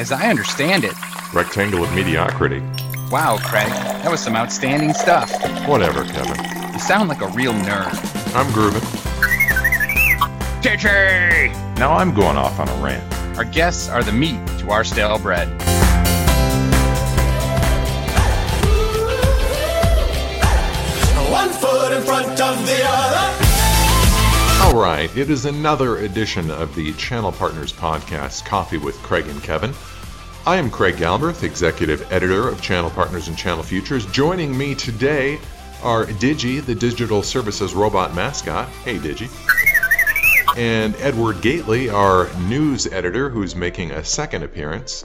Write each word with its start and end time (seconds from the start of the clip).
As 0.00 0.12
I 0.12 0.30
understand 0.30 0.84
it. 0.84 0.94
Rectangle 1.34 1.84
of 1.84 1.94
mediocrity. 1.94 2.60
Wow, 3.10 3.36
Craig, 3.36 3.68
that 3.68 4.10
was 4.10 4.20
some 4.20 4.34
outstanding 4.34 4.94
stuff. 4.94 5.30
Whatever, 5.68 6.04
Kevin. 6.04 6.42
You 6.72 6.78
sound 6.78 7.10
like 7.10 7.20
a 7.20 7.26
real 7.26 7.52
nerd. 7.52 8.34
I'm 8.34 8.50
grooving. 8.50 8.80
JJ! 10.62 11.52
Now 11.76 11.92
I'm 11.92 12.14
going 12.14 12.38
off 12.38 12.58
on 12.58 12.66
a 12.70 12.82
rant. 12.82 13.04
Our 13.36 13.44
guests 13.44 13.90
are 13.90 14.02
the 14.02 14.10
meat 14.10 14.40
to 14.60 14.70
our 14.70 14.84
stale 14.84 15.18
bread. 15.18 15.50
One 21.30 21.50
foot 21.50 21.92
in 21.92 22.02
front 22.04 22.40
of 22.40 22.66
the 22.66 22.80
other. 22.86 23.39
All 24.70 24.80
right, 24.80 25.14
it 25.16 25.30
is 25.30 25.46
another 25.46 25.96
edition 25.96 26.48
of 26.48 26.72
the 26.76 26.92
Channel 26.92 27.32
Partners 27.32 27.72
podcast, 27.72 28.44
Coffee 28.44 28.78
with 28.78 28.94
Craig 29.02 29.26
and 29.26 29.42
Kevin. 29.42 29.74
I 30.46 30.58
am 30.58 30.70
Craig 30.70 30.96
Galbraith, 30.96 31.42
executive 31.42 32.06
editor 32.12 32.48
of 32.48 32.62
Channel 32.62 32.90
Partners 32.90 33.26
and 33.26 33.36
Channel 33.36 33.64
Futures. 33.64 34.06
Joining 34.06 34.56
me 34.56 34.76
today 34.76 35.40
are 35.82 36.06
Digi, 36.06 36.64
the 36.64 36.76
digital 36.76 37.24
services 37.24 37.74
robot 37.74 38.14
mascot. 38.14 38.68
Hey, 38.84 38.98
Digi. 38.98 39.28
And 40.56 40.94
Edward 41.00 41.42
Gately, 41.42 41.90
our 41.90 42.30
news 42.42 42.86
editor, 42.86 43.28
who's 43.28 43.56
making 43.56 43.90
a 43.90 44.04
second 44.04 44.44
appearance. 44.44 45.04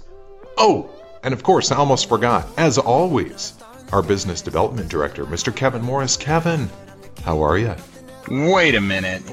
Oh, 0.59 0.91
and 1.23 1.33
of 1.33 1.41
course, 1.41 1.71
I 1.71 1.77
almost 1.77 2.07
forgot, 2.07 2.47
as 2.57 2.77
always, 2.77 3.53
our 3.91 4.03
business 4.03 4.43
development 4.43 4.89
director, 4.89 5.25
Mr. 5.25 5.53
Kevin 5.53 5.81
Morris. 5.81 6.17
Kevin, 6.17 6.69
how 7.23 7.41
are 7.41 7.57
you? 7.57 7.73
Wait 8.29 8.75
a 8.75 8.81
minute. 8.81 9.23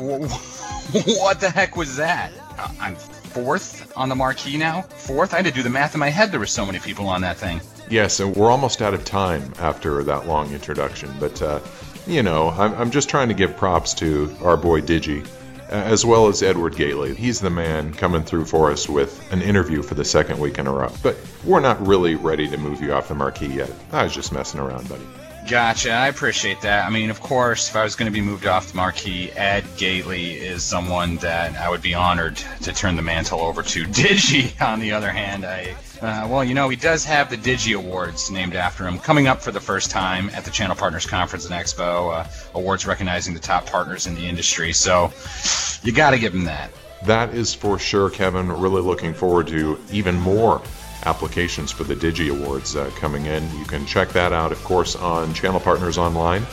What 0.92 1.40
the 1.40 1.48
heck 1.48 1.76
was 1.76 1.96
that? 1.96 2.32
Uh, 2.58 2.68
I'm 2.78 2.96
fourth 2.96 3.90
on 3.96 4.10
the 4.10 4.14
marquee 4.14 4.58
now? 4.58 4.82
Fourth? 4.82 5.32
I 5.32 5.36
had 5.36 5.46
to 5.46 5.50
do 5.50 5.62
the 5.62 5.70
math 5.70 5.94
in 5.94 6.00
my 6.00 6.10
head. 6.10 6.30
There 6.32 6.40
were 6.40 6.44
so 6.44 6.66
many 6.66 6.80
people 6.80 7.06
on 7.08 7.22
that 7.22 7.38
thing. 7.38 7.62
Yes, 7.88 8.20
and 8.20 8.36
we're 8.36 8.50
almost 8.50 8.82
out 8.82 8.92
of 8.92 9.02
time 9.04 9.54
after 9.58 10.02
that 10.04 10.26
long 10.26 10.52
introduction, 10.52 11.10
but 11.18 11.40
uh, 11.40 11.60
you 12.06 12.22
know, 12.22 12.50
I'm, 12.50 12.74
I'm 12.74 12.90
just 12.90 13.08
trying 13.08 13.28
to 13.28 13.34
give 13.34 13.56
props 13.56 13.94
to 13.94 14.34
our 14.42 14.56
boy 14.56 14.82
Digi, 14.82 15.26
as 15.68 16.04
well 16.04 16.28
as 16.28 16.42
Edward 16.42 16.76
Gately. 16.76 17.14
He's 17.14 17.40
the 17.40 17.50
man 17.50 17.94
coming 17.94 18.22
through 18.22 18.44
for 18.44 18.70
us 18.70 18.88
with 18.88 19.32
an 19.32 19.40
interview 19.40 19.82
for 19.82 19.94
the 19.94 20.04
second 20.04 20.38
week 20.40 20.58
in 20.58 20.66
a 20.66 20.72
row. 20.72 20.92
But 21.02 21.16
we're 21.44 21.60
not 21.60 21.86
really 21.86 22.16
ready 22.16 22.48
to 22.48 22.58
move 22.58 22.82
you 22.82 22.92
off 22.92 23.08
the 23.08 23.14
marquee 23.14 23.46
yet. 23.46 23.72
I 23.92 24.04
was 24.04 24.14
just 24.14 24.32
messing 24.32 24.60
around, 24.60 24.88
buddy. 24.88 25.06
Gotcha. 25.48 25.90
I 25.90 26.06
appreciate 26.06 26.60
that. 26.60 26.86
I 26.86 26.90
mean, 26.90 27.10
of 27.10 27.20
course, 27.20 27.68
if 27.68 27.74
I 27.74 27.82
was 27.82 27.96
going 27.96 28.10
to 28.10 28.12
be 28.12 28.20
moved 28.20 28.46
off 28.46 28.70
the 28.70 28.76
marquee, 28.76 29.30
Ed 29.32 29.64
Gately 29.76 30.34
is 30.34 30.62
someone 30.62 31.16
that 31.16 31.56
I 31.56 31.68
would 31.68 31.82
be 31.82 31.94
honored 31.94 32.36
to 32.62 32.72
turn 32.72 32.94
the 32.94 33.02
mantle 33.02 33.40
over 33.40 33.62
to. 33.62 33.84
Digi, 33.86 34.60
on 34.62 34.78
the 34.78 34.92
other 34.92 35.10
hand, 35.10 35.44
I, 35.44 35.74
uh, 36.00 36.28
well, 36.28 36.44
you 36.44 36.54
know, 36.54 36.68
he 36.68 36.76
does 36.76 37.04
have 37.04 37.28
the 37.28 37.36
Digi 37.36 37.76
Awards 37.76 38.30
named 38.30 38.54
after 38.54 38.86
him 38.86 38.98
coming 38.98 39.26
up 39.26 39.42
for 39.42 39.50
the 39.50 39.60
first 39.60 39.90
time 39.90 40.30
at 40.30 40.44
the 40.44 40.50
Channel 40.50 40.76
Partners 40.76 41.06
Conference 41.06 41.44
and 41.44 41.54
Expo. 41.54 42.20
Uh, 42.20 42.28
awards 42.54 42.86
recognizing 42.86 43.34
the 43.34 43.40
top 43.40 43.66
partners 43.66 44.06
in 44.06 44.14
the 44.14 44.26
industry. 44.26 44.72
So 44.72 45.12
you 45.82 45.92
got 45.92 46.10
to 46.10 46.18
give 46.18 46.32
him 46.32 46.44
that. 46.44 46.70
That 47.04 47.34
is 47.34 47.52
for 47.52 47.80
sure, 47.80 48.10
Kevin. 48.10 48.48
Really 48.48 48.80
looking 48.80 49.12
forward 49.12 49.48
to 49.48 49.78
even 49.90 50.20
more 50.20 50.62
applications 51.04 51.70
for 51.70 51.84
the 51.84 51.94
Digi 51.94 52.30
Awards 52.30 52.76
uh, 52.76 52.90
coming 52.96 53.26
in. 53.26 53.42
You 53.58 53.64
can 53.64 53.86
check 53.86 54.10
that 54.10 54.32
out, 54.32 54.52
of 54.52 54.62
course, 54.64 54.96
on 54.96 55.34
Channel 55.34 55.60
Partners 55.60 55.98
Online 55.98 56.46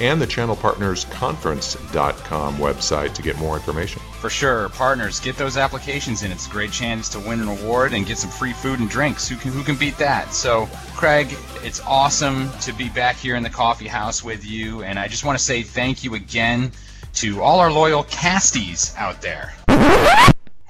and 0.00 0.20
the 0.20 0.26
channelpartnersconference.com 0.26 2.56
website 2.56 3.14
to 3.14 3.22
get 3.22 3.38
more 3.38 3.54
information. 3.56 4.02
For 4.20 4.30
sure, 4.30 4.70
partners, 4.70 5.20
get 5.20 5.36
those 5.36 5.56
applications 5.58 6.22
in. 6.22 6.32
It's 6.32 6.46
a 6.46 6.50
great 6.50 6.72
chance 6.72 7.10
to 7.10 7.20
win 7.20 7.40
an 7.40 7.48
award 7.48 7.92
and 7.92 8.06
get 8.06 8.16
some 8.16 8.30
free 8.30 8.54
food 8.54 8.80
and 8.80 8.88
drinks. 8.88 9.28
Who 9.28 9.36
can 9.36 9.52
who 9.52 9.62
can 9.62 9.76
beat 9.76 9.98
that? 9.98 10.32
So, 10.32 10.70
Craig, 10.94 11.36
it's 11.62 11.82
awesome 11.86 12.50
to 12.60 12.72
be 12.72 12.88
back 12.88 13.16
here 13.16 13.36
in 13.36 13.42
the 13.42 13.50
coffee 13.50 13.88
house 13.88 14.24
with 14.24 14.46
you, 14.46 14.82
and 14.82 14.98
I 14.98 15.06
just 15.06 15.22
want 15.24 15.38
to 15.38 15.44
say 15.44 15.62
thank 15.62 16.02
you 16.02 16.14
again 16.14 16.72
to 17.14 17.42
all 17.42 17.58
our 17.60 17.70
loyal 17.70 18.04
casties 18.04 18.96
out 18.96 19.20
there. 19.20 19.52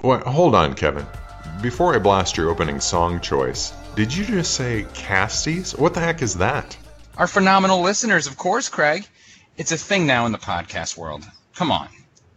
Wait, 0.01 0.23
hold 0.23 0.55
on, 0.55 0.73
Kevin. 0.73 1.05
Before 1.61 1.93
I 1.93 1.99
blast 1.99 2.37
your 2.37 2.49
opening 2.49 2.79
song 2.79 3.21
choice, 3.21 3.71
did 3.95 4.15
you 4.15 4.25
just 4.25 4.55
say 4.55 4.87
casties? 4.95 5.77
What 5.77 5.93
the 5.93 5.99
heck 5.99 6.23
is 6.23 6.35
that? 6.35 6.75
Our 7.17 7.27
phenomenal 7.27 7.81
listeners, 7.81 8.25
of 8.25 8.35
course, 8.35 8.67
Craig. 8.67 9.07
It's 9.57 9.71
a 9.71 9.77
thing 9.77 10.07
now 10.07 10.25
in 10.25 10.31
the 10.31 10.39
podcast 10.39 10.97
world. 10.97 11.23
Come 11.53 11.71
on. 11.71 11.87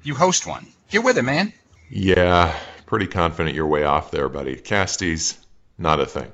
You 0.03 0.15
host 0.15 0.47
one. 0.47 0.67
Get 0.91 1.05
with 1.05 1.17
it, 1.17 1.23
man. 1.23 1.55
Yeah, 1.89 2.55
pretty 2.85 3.07
confident 3.07 3.55
you're 3.55 3.67
way 3.67 3.85
off 3.85 4.11
there, 4.11 4.29
buddy. 4.29 4.57
Casties, 4.57 5.39
not 5.79 6.01
a 6.01 6.07
thing. 6.07 6.31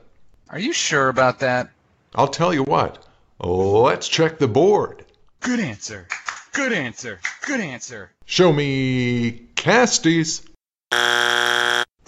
Are 0.49 0.59
you 0.59 0.73
sure 0.73 1.09
about 1.09 1.39
that? 1.41 1.71
I'll 2.17 2.27
tell 2.27 2.53
you 2.53 2.65
what. 2.65 3.07
Let's 3.39 4.09
check 4.09 4.39
the 4.39 4.49
board. 4.49 5.05
Good 5.39 5.61
answer. 5.61 6.09
Good 6.53 6.73
answer. 6.73 7.21
Good 7.47 7.61
answer. 7.61 8.11
Show 8.25 8.53
me 8.53 9.47
casties. 9.55 10.45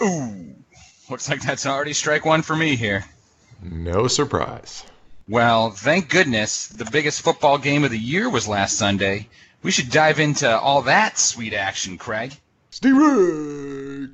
Ooh. 0.01 0.52
Looks 1.13 1.29
like 1.29 1.43
that's 1.43 1.67
already 1.67 1.93
strike 1.93 2.25
one 2.25 2.41
for 2.41 2.55
me 2.55 2.75
here. 2.75 3.05
No 3.61 4.07
surprise. 4.07 4.83
Well, 5.29 5.69
thank 5.69 6.09
goodness 6.09 6.65
the 6.65 6.85
biggest 6.85 7.21
football 7.21 7.59
game 7.59 7.83
of 7.83 7.91
the 7.91 7.99
year 7.99 8.27
was 8.27 8.47
last 8.47 8.79
Sunday. 8.79 9.29
We 9.61 9.69
should 9.69 9.91
dive 9.91 10.19
into 10.19 10.59
all 10.59 10.81
that 10.81 11.19
sweet 11.19 11.53
action, 11.53 11.99
Craig. 11.99 12.33
Steve 12.71 12.95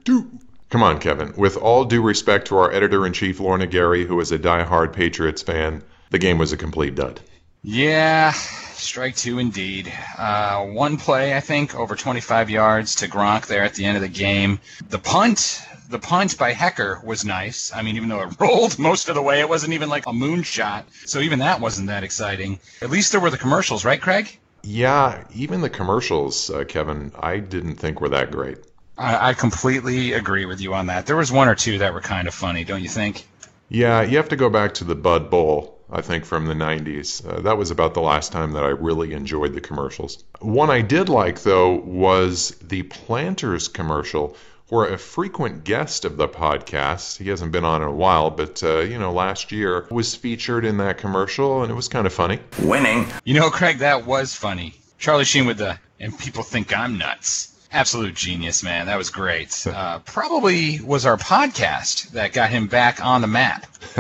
two. 0.04 0.30
Come 0.70 0.84
on, 0.84 1.00
Kevin. 1.00 1.34
With 1.38 1.56
all 1.56 1.86
due 1.86 2.02
respect 2.02 2.48
to 2.48 2.58
our 2.58 2.70
editor 2.70 3.06
in 3.06 3.14
chief, 3.14 3.40
Lorna 3.40 3.66
Garey, 3.66 4.06
who 4.06 4.20
is 4.20 4.34
a 4.34 4.38
die-hard 4.38 4.92
Patriots 4.92 5.42
fan, 5.42 5.82
the 6.10 6.20
game 6.20 6.38
was 6.38 6.52
a 6.52 6.58
complete 6.58 6.96
dud. 6.96 7.22
Yeah, 7.64 8.34
strike 8.34 9.16
two 9.16 9.40
indeed. 9.40 9.90
Uh, 10.18 10.66
one 10.66 10.98
play, 10.98 11.34
I 11.34 11.40
think, 11.40 11.76
over 11.76 11.96
25 11.96 12.50
yards 12.50 12.96
to 12.96 13.08
Gronk 13.08 13.48
there 13.48 13.64
at 13.64 13.76
the 13.76 13.86
end 13.86 13.96
of 13.96 14.02
the 14.02 14.10
game. 14.10 14.60
The 14.90 15.00
punt, 15.00 15.62
the 15.90 16.00
punt 16.00 16.38
by 16.38 16.54
Hekker 16.54 17.04
was 17.04 17.26
nice. 17.26 17.72
I 17.74 17.82
mean, 17.82 17.96
even 17.96 18.10
though 18.10 18.22
it 18.22 18.36
rolled 18.40 18.78
most 18.78 19.10
of 19.10 19.16
the 19.16 19.22
way, 19.22 19.40
it 19.40 19.50
wasn't 19.50 19.74
even 19.74 19.90
like 19.90 20.06
a 20.06 20.12
moonshot. 20.12 20.84
So 21.06 21.20
even 21.20 21.40
that 21.40 21.60
wasn't 21.60 21.88
that 21.88 22.04
exciting. 22.04 22.60
At 22.82 22.92
least 22.92 23.12
there 23.12 23.20
were 23.20 23.32
the 23.32 23.38
commercials, 23.38 23.84
right, 23.84 24.00
Craig? 24.00 24.38
Yeah, 24.64 25.24
even 25.34 25.62
the 25.62 25.70
commercials, 25.70 26.50
uh, 26.50 26.64
Kevin, 26.66 27.12
I 27.20 27.38
didn't 27.38 27.76
think 27.76 28.02
were 28.02 28.10
that 28.10 28.32
great. 28.32 28.60
I, 28.98 29.30
I 29.30 29.34
completely 29.34 30.14
agree 30.14 30.46
with 30.46 30.62
you 30.62 30.74
on 30.74 30.88
that. 30.88 31.08
There 31.08 31.16
was 31.16 31.32
one 31.32 31.48
or 31.48 31.56
two 31.56 31.80
that 31.80 31.94
were 31.94 32.02
kind 32.02 32.28
of 32.28 32.34
funny, 32.34 32.66
don't 32.66 32.84
you 32.84 32.90
think? 32.90 33.26
Yeah, 33.70 34.02
you 34.02 34.18
have 34.18 34.30
to 34.30 34.36
go 34.36 34.50
back 34.50 34.76
to 34.76 34.84
the 34.84 34.96
Bud 34.96 35.30
Bowl, 35.30 35.80
I 35.90 36.02
think, 36.02 36.26
from 36.26 36.46
the 36.46 36.54
90s. 36.54 37.26
Uh, 37.26 37.42
that 37.42 37.58
was 37.58 37.72
about 37.72 37.94
the 37.94 38.02
last 38.02 38.32
time 38.32 38.52
that 38.52 38.64
I 38.64 38.70
really 38.70 39.14
enjoyed 39.14 39.54
the 39.54 39.62
commercials. 39.62 40.24
One 40.40 40.70
I 40.70 40.82
did 40.82 41.08
like, 41.08 41.42
though, 41.42 41.76
was 41.76 42.52
the 42.62 42.84
Planters 42.84 43.68
commercial, 43.68 44.36
where 44.70 44.86
a 44.94 44.98
frequent 44.98 45.64
guest 45.64 46.06
of 46.06 46.18
the 46.18 46.28
podcast, 46.28 47.18
he 47.18 47.30
hasn't 47.30 47.52
been 47.52 47.66
on 47.66 47.82
in 47.82 47.88
a 47.88 47.92
while, 47.92 48.30
but, 48.30 48.62
uh, 48.64 48.80
you 48.80 49.00
know, 49.00 49.12
last 49.12 49.52
year, 49.52 49.88
was 49.90 50.14
featured 50.16 50.64
in 50.64 50.78
that 50.78 50.98
commercial, 50.98 51.64
and 51.64 51.72
it 51.72 51.76
was 51.76 51.88
kind 51.88 52.06
of 52.06 52.14
funny. 52.14 52.40
Winning. 52.62 53.08
You 53.24 53.34
know, 53.34 53.50
Craig, 53.50 53.80
that 53.80 54.06
was 54.06 54.36
funny. 54.36 54.76
Charlie 55.00 55.26
Sheen 55.26 55.46
with 55.46 55.58
the, 55.58 55.80
and 56.00 56.18
people 56.18 56.44
think 56.44 56.76
I'm 56.78 56.98
nuts. 56.98 57.48
Absolute 57.72 58.16
genius, 58.16 58.64
man. 58.64 58.88
That 58.88 58.98
was 58.98 59.10
great. 59.10 59.66
Uh, 59.80 60.00
probably 60.00 60.82
was 60.82 61.06
our 61.06 61.16
podcast 61.16 62.10
that 62.12 62.34
got 62.34 62.50
him 62.50 62.68
back 62.68 63.04
on 63.04 63.22
the 63.22 63.28
map. 63.28 63.66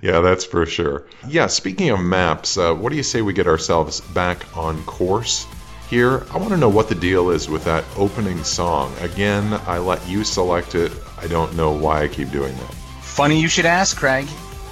yeah, 0.00 0.20
that's 0.20 0.44
for 0.44 0.64
sure. 0.64 1.04
Yeah, 1.28 1.48
speaking 1.48 1.90
of 1.90 2.00
maps, 2.00 2.56
uh, 2.56 2.72
what 2.72 2.90
do 2.90 2.96
you 2.96 3.02
say 3.02 3.20
we 3.20 3.34
get 3.34 3.46
ourselves 3.46 4.00
back 4.00 4.56
on 4.56 4.82
course 4.84 5.46
here? 5.86 6.26
I 6.32 6.38
want 6.38 6.50
to 6.50 6.56
know 6.56 6.68
what 6.68 6.88
the 6.88 6.94
deal 6.94 7.30
is 7.30 7.48
with 7.48 7.64
that 7.64 7.84
opening 7.96 8.42
song. 8.44 8.94
Again, 9.00 9.60
I 9.66 9.78
let 9.78 10.06
you 10.08 10.24
select 10.24 10.74
it. 10.74 10.92
I 11.18 11.26
don't 11.26 11.54
know 11.56 11.72
why 11.72 12.02
I 12.02 12.08
keep 12.08 12.30
doing 12.30 12.54
that. 12.54 12.74
Funny 13.02 13.40
you 13.40 13.48
should 13.48 13.66
ask, 13.66 13.96
Craig. 13.96 14.26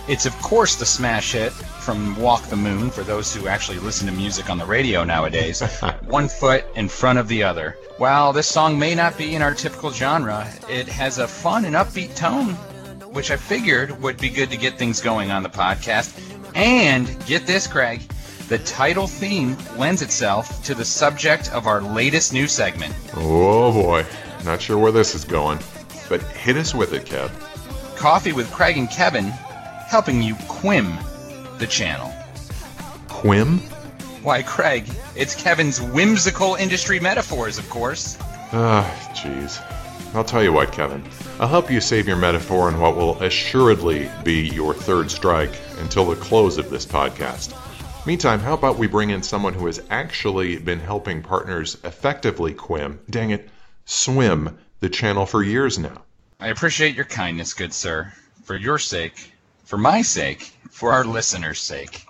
It's, 0.07 0.27
of 0.27 0.39
course, 0.43 0.77
the 0.77 0.85
smash 0.85 1.33
hit 1.33 1.53
from 1.53 2.15
Walk 2.17 2.43
the 2.45 2.57
Moon 2.57 2.91
for 2.91 3.03
those 3.03 3.35
who 3.35 3.49
actually 3.49 3.79
listen 3.79 4.07
to 4.07 4.13
music 4.13 4.51
on 4.51 4.59
the 4.59 4.67
radio 4.67 5.03
nowadays. 5.03 5.61
One 6.07 6.29
foot 6.29 6.65
in 6.77 6.89
front 6.89 7.19
of 7.19 7.29
the 7.29 7.43
other. 7.43 7.77
While 7.97 8.33
this 8.33 8.47
song 8.47 8.79
may 8.79 8.95
not 8.95 9.17
be 9.17 9.35
in 9.35 9.41
our 9.41 9.55
typical 9.55 9.91
genre, 9.91 10.47
it 10.69 10.89
has 10.89 11.19
a 11.19 11.29
fun 11.29 11.65
and 11.65 11.75
upbeat 11.75 12.17
tone, 12.17 12.51
which 13.13 13.31
I 13.31 13.37
figured 13.37 14.03
would 14.03 14.19
be 14.19 14.29
good 14.29 14.51
to 14.51 14.57
get 14.57 14.79
things 14.79 15.01
going 15.01 15.31
on 15.31 15.43
the 15.43 15.49
podcast. 15.49 16.21
And 16.55 17.07
get 17.27 17.47
this, 17.47 17.67
Craig, 17.67 18.03
the 18.49 18.59
title 18.59 19.07
theme 19.07 19.57
lends 19.77 20.03
itself 20.03 20.63
to 20.65 20.75
the 20.75 20.85
subject 20.85 21.51
of 21.53 21.67
our 21.67 21.81
latest 21.81 22.33
new 22.33 22.47
segment. 22.47 22.95
Oh 23.15 23.73
boy, 23.73 24.05
not 24.45 24.61
sure 24.61 24.79
where 24.79 24.93
this 24.93 25.15
is 25.15 25.25
going, 25.25 25.59
but 26.09 26.23
hit 26.23 26.57
us 26.57 26.75
with 26.75 26.93
it, 26.93 27.05
Kev. 27.05 27.31
Coffee 27.97 28.33
with 28.33 28.51
Craig 28.53 28.77
and 28.77 28.91
Kevin, 28.91 29.27
helping 29.89 30.23
you 30.23 30.35
quim 30.35 30.99
the 31.59 31.67
channel. 31.67 32.13
Quim? 33.09 33.61
Why, 34.23 34.43
Craig, 34.43 34.87
it's 35.17 35.35
Kevin's 35.35 35.81
whimsical 35.81 36.55
industry 36.57 37.01
metaphors, 37.01 37.59
of 37.59 37.69
course. 37.71 38.19
Ah, 38.53 38.85
jeez. 39.15 39.63
I'll 40.15 40.25
tell 40.25 40.43
you 40.43 40.53
what, 40.53 40.71
Kevin. 40.71 41.03
I'll 41.41 41.49
help 41.49 41.71
you 41.71 41.81
save 41.81 42.07
your 42.07 42.17
metaphor 42.17 42.69
in 42.69 42.79
what 42.79 42.97
will 42.97 43.21
assuredly 43.23 44.09
be 44.23 44.49
your 44.49 44.73
third 44.73 45.11
strike 45.11 45.51
until 45.79 46.05
the 46.05 46.17
close 46.17 46.57
of 46.57 46.71
this 46.71 46.87
podcast. 46.87 47.53
Meantime, 48.07 48.39
how 48.39 48.53
about 48.53 48.77
we 48.77 48.87
bring 48.87 49.09
in 49.09 49.23
someone 49.23 49.55
who 49.55 49.65
has 49.65 49.81
actually 49.89 50.59
been 50.59 50.79
helping 50.79 51.23
partners 51.23 51.79
effectively 51.85 52.53
quim, 52.53 52.99
dang 53.09 53.31
it, 53.31 53.49
swim 53.87 54.59
the 54.81 54.91
channel 54.91 55.25
for 55.25 55.43
years 55.43 55.79
now? 55.79 56.03
I 56.39 56.49
appreciate 56.49 56.95
your 56.95 57.07
kindness, 57.07 57.55
good 57.55 57.73
sir. 57.73 58.13
For 58.43 58.57
your 58.57 58.79
sake, 58.79 59.33
for 59.65 59.79
my 59.79 60.03
sake, 60.03 60.53
for 60.71 60.93
our 60.93 61.07
listeners' 61.07 61.63
sake. 61.63 62.05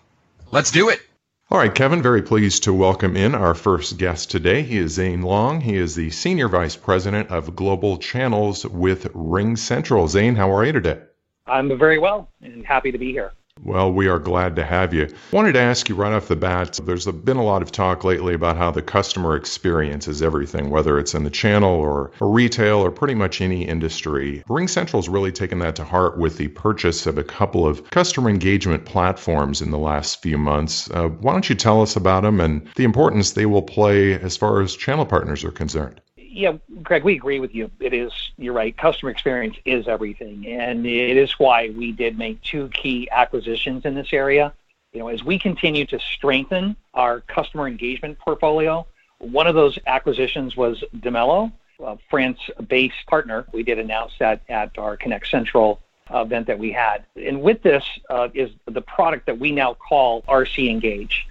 Let's 0.50 0.72
do 0.72 0.88
it! 0.88 1.00
All 1.48 1.58
right, 1.58 1.72
Kevin, 1.72 2.02
very 2.02 2.22
pleased 2.22 2.64
to 2.64 2.72
welcome 2.72 3.16
in 3.16 3.32
our 3.32 3.54
first 3.54 3.96
guest 3.96 4.32
today. 4.32 4.62
He 4.62 4.78
is 4.78 4.94
Zane 4.94 5.22
Long. 5.22 5.60
He 5.60 5.76
is 5.76 5.94
the 5.94 6.10
Senior 6.10 6.48
Vice 6.48 6.74
President 6.74 7.30
of 7.30 7.54
Global 7.54 7.98
Channels 7.98 8.66
with 8.66 9.12
RingCentral. 9.12 10.08
Zane, 10.08 10.34
how 10.34 10.52
are 10.52 10.64
you 10.64 10.72
today? 10.72 10.98
I'm 11.46 11.78
very 11.78 12.00
well 12.00 12.30
and 12.42 12.66
happy 12.66 12.90
to 12.90 12.98
be 12.98 13.12
here. 13.12 13.30
Well, 13.64 13.90
we 13.90 14.08
are 14.08 14.18
glad 14.18 14.56
to 14.56 14.64
have 14.64 14.92
you. 14.92 15.08
Wanted 15.32 15.54
to 15.54 15.60
ask 15.60 15.88
you 15.88 15.94
right 15.94 16.12
off 16.12 16.28
the 16.28 16.36
bat 16.36 16.78
there's 16.84 17.06
been 17.06 17.38
a 17.38 17.42
lot 17.42 17.62
of 17.62 17.72
talk 17.72 18.04
lately 18.04 18.34
about 18.34 18.58
how 18.58 18.70
the 18.70 18.82
customer 18.82 19.36
experience 19.36 20.06
is 20.06 20.20
everything, 20.20 20.68
whether 20.68 20.98
it's 20.98 21.14
in 21.14 21.24
the 21.24 21.30
channel 21.30 21.70
or, 21.70 22.10
or 22.20 22.30
retail 22.30 22.76
or 22.80 22.90
pretty 22.90 23.14
much 23.14 23.40
any 23.40 23.66
industry. 23.66 24.44
RingCentral's 24.48 25.08
really 25.08 25.32
taken 25.32 25.60
that 25.60 25.76
to 25.76 25.84
heart 25.84 26.18
with 26.18 26.36
the 26.36 26.48
purchase 26.48 27.06
of 27.06 27.16
a 27.16 27.24
couple 27.24 27.66
of 27.66 27.88
customer 27.88 28.28
engagement 28.28 28.84
platforms 28.84 29.62
in 29.62 29.70
the 29.70 29.78
last 29.78 30.20
few 30.20 30.36
months. 30.36 30.90
Uh, 30.90 31.08
why 31.08 31.32
don't 31.32 31.48
you 31.48 31.54
tell 31.54 31.80
us 31.80 31.96
about 31.96 32.22
them 32.22 32.40
and 32.40 32.68
the 32.76 32.84
importance 32.84 33.32
they 33.32 33.46
will 33.46 33.62
play 33.62 34.12
as 34.12 34.36
far 34.36 34.60
as 34.60 34.76
channel 34.76 35.06
partners 35.06 35.42
are 35.42 35.50
concerned? 35.50 36.02
Yeah, 36.34 36.56
Greg, 36.82 37.04
we 37.04 37.14
agree 37.14 37.38
with 37.38 37.54
you. 37.54 37.70
It 37.80 37.94
is, 37.94 38.12
you're 38.36 38.52
right, 38.52 38.76
customer 38.76 39.10
experience 39.10 39.56
is 39.64 39.86
everything. 39.86 40.46
And 40.48 40.84
it 40.84 41.16
is 41.16 41.38
why 41.38 41.70
we 41.70 41.92
did 41.92 42.18
make 42.18 42.42
two 42.42 42.68
key 42.68 43.08
acquisitions 43.10 43.84
in 43.84 43.94
this 43.94 44.12
area. 44.12 44.52
You 44.92 45.00
know, 45.00 45.08
as 45.08 45.22
we 45.22 45.38
continue 45.38 45.86
to 45.86 45.98
strengthen 46.00 46.76
our 46.92 47.20
customer 47.20 47.68
engagement 47.68 48.18
portfolio, 48.18 48.86
one 49.18 49.46
of 49.46 49.54
those 49.54 49.78
acquisitions 49.86 50.56
was 50.56 50.82
Dimelo, 50.96 51.52
a 51.80 51.98
France-based 52.10 53.06
partner. 53.06 53.46
We 53.52 53.62
did 53.62 53.78
announce 53.78 54.12
that 54.18 54.42
at 54.48 54.76
our 54.76 54.96
Connect 54.96 55.28
Central 55.28 55.80
event 56.12 56.48
that 56.48 56.58
we 56.58 56.72
had. 56.72 57.04
And 57.16 57.42
with 57.42 57.62
this 57.62 57.84
uh, 58.10 58.28
is 58.34 58.50
the 58.66 58.82
product 58.82 59.26
that 59.26 59.38
we 59.38 59.52
now 59.52 59.74
call 59.74 60.22
RC 60.22 60.68
Engage. 60.68 61.26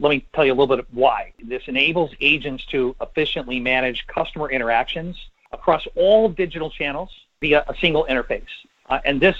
Let 0.00 0.10
me 0.10 0.26
tell 0.34 0.44
you 0.44 0.52
a 0.52 0.56
little 0.56 0.76
bit 0.76 0.86
why. 0.92 1.32
This 1.42 1.62
enables 1.66 2.10
agents 2.20 2.64
to 2.66 2.96
efficiently 3.00 3.60
manage 3.60 4.06
customer 4.06 4.50
interactions 4.50 5.16
across 5.52 5.86
all 5.96 6.28
digital 6.28 6.70
channels 6.70 7.10
via 7.40 7.64
a 7.68 7.74
single 7.80 8.06
interface. 8.08 8.44
Uh, 8.88 9.00
and 9.04 9.20
this 9.20 9.36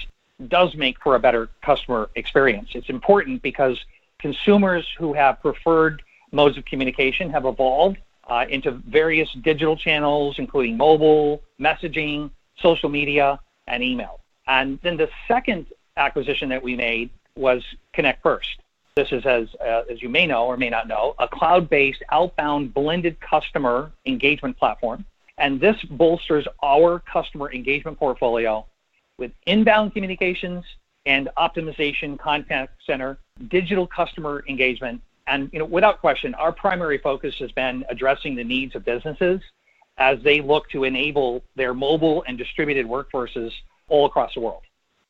does 0.47 0.75
make 0.75 0.99
for 1.01 1.15
a 1.15 1.19
better 1.19 1.49
customer 1.61 2.09
experience. 2.15 2.69
It's 2.73 2.89
important 2.89 3.41
because 3.41 3.79
consumers 4.19 4.87
who 4.97 5.13
have 5.13 5.41
preferred 5.41 6.01
modes 6.31 6.57
of 6.57 6.65
communication 6.65 7.29
have 7.29 7.45
evolved 7.45 7.97
uh, 8.27 8.45
into 8.49 8.71
various 8.71 9.29
digital 9.41 9.75
channels, 9.75 10.35
including 10.39 10.77
mobile, 10.77 11.41
messaging, 11.59 12.31
social 12.57 12.89
media, 12.89 13.39
and 13.67 13.83
email. 13.83 14.19
And 14.47 14.79
then 14.81 14.97
the 14.97 15.09
second 15.27 15.67
acquisition 15.97 16.49
that 16.49 16.63
we 16.63 16.75
made 16.75 17.09
was 17.35 17.63
Connect 17.93 18.21
First. 18.21 18.62
This 18.95 19.11
is, 19.11 19.25
as, 19.25 19.47
uh, 19.59 19.83
as 19.89 20.03
you 20.03 20.09
may 20.09 20.27
know 20.27 20.45
or 20.45 20.55
may 20.55 20.69
not 20.69 20.87
know, 20.87 21.15
a 21.17 21.27
cloud 21.27 21.67
based 21.67 22.03
outbound 22.11 22.75
blended 22.75 23.19
customer 23.19 23.91
engagement 24.05 24.57
platform. 24.57 25.03
And 25.39 25.59
this 25.59 25.81
bolsters 25.89 26.47
our 26.61 26.99
customer 26.99 27.51
engagement 27.51 27.97
portfolio 27.97 28.65
with 29.17 29.31
inbound 29.47 29.93
communications 29.93 30.63
and 31.07 31.27
optimization 31.37 32.19
contact 32.19 32.73
center, 32.85 33.17
digital 33.47 33.87
customer 33.87 34.43
engagement. 34.47 35.01
And 35.25 35.49
you 35.51 35.57
know, 35.57 35.65
without 35.65 35.99
question, 35.99 36.35
our 36.35 36.51
primary 36.51 36.99
focus 36.99 37.35
has 37.39 37.51
been 37.51 37.83
addressing 37.89 38.35
the 38.35 38.43
needs 38.43 38.75
of 38.75 38.85
businesses 38.85 39.41
as 39.97 40.21
they 40.23 40.39
look 40.39 40.69
to 40.69 40.83
enable 40.83 41.43
their 41.55 41.73
mobile 41.73 42.23
and 42.27 42.37
distributed 42.37 42.85
workforces 42.85 43.51
all 43.87 44.05
across 44.05 44.35
the 44.35 44.39
world. 44.39 44.61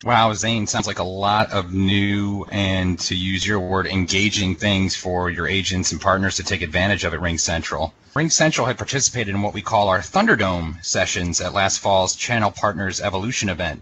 Wow, 0.03 0.33
Zane, 0.33 0.67
sounds 0.67 0.85
like 0.85 0.99
a 0.99 1.03
lot 1.03 1.53
of 1.53 1.73
new 1.73 2.45
and, 2.51 2.99
to 2.99 3.15
use 3.15 3.47
your 3.47 3.61
word, 3.61 3.87
engaging 3.87 4.53
things 4.53 4.97
for 4.97 5.29
your 5.29 5.47
agents 5.47 5.93
and 5.93 6.01
partners 6.01 6.35
to 6.35 6.43
take 6.43 6.61
advantage 6.61 7.05
of 7.05 7.13
at 7.13 7.21
RingCentral. 7.21 7.93
Ring 8.13 8.29
Central 8.29 8.67
had 8.67 8.77
participated 8.77 9.33
in 9.33 9.41
what 9.41 9.53
we 9.53 9.61
call 9.61 9.87
our 9.87 9.99
Thunderdome 9.99 10.83
sessions 10.83 11.39
at 11.39 11.53
last 11.53 11.79
fall's 11.79 12.17
Channel 12.17 12.51
Partners 12.51 12.99
Evolution 12.99 13.47
event. 13.47 13.81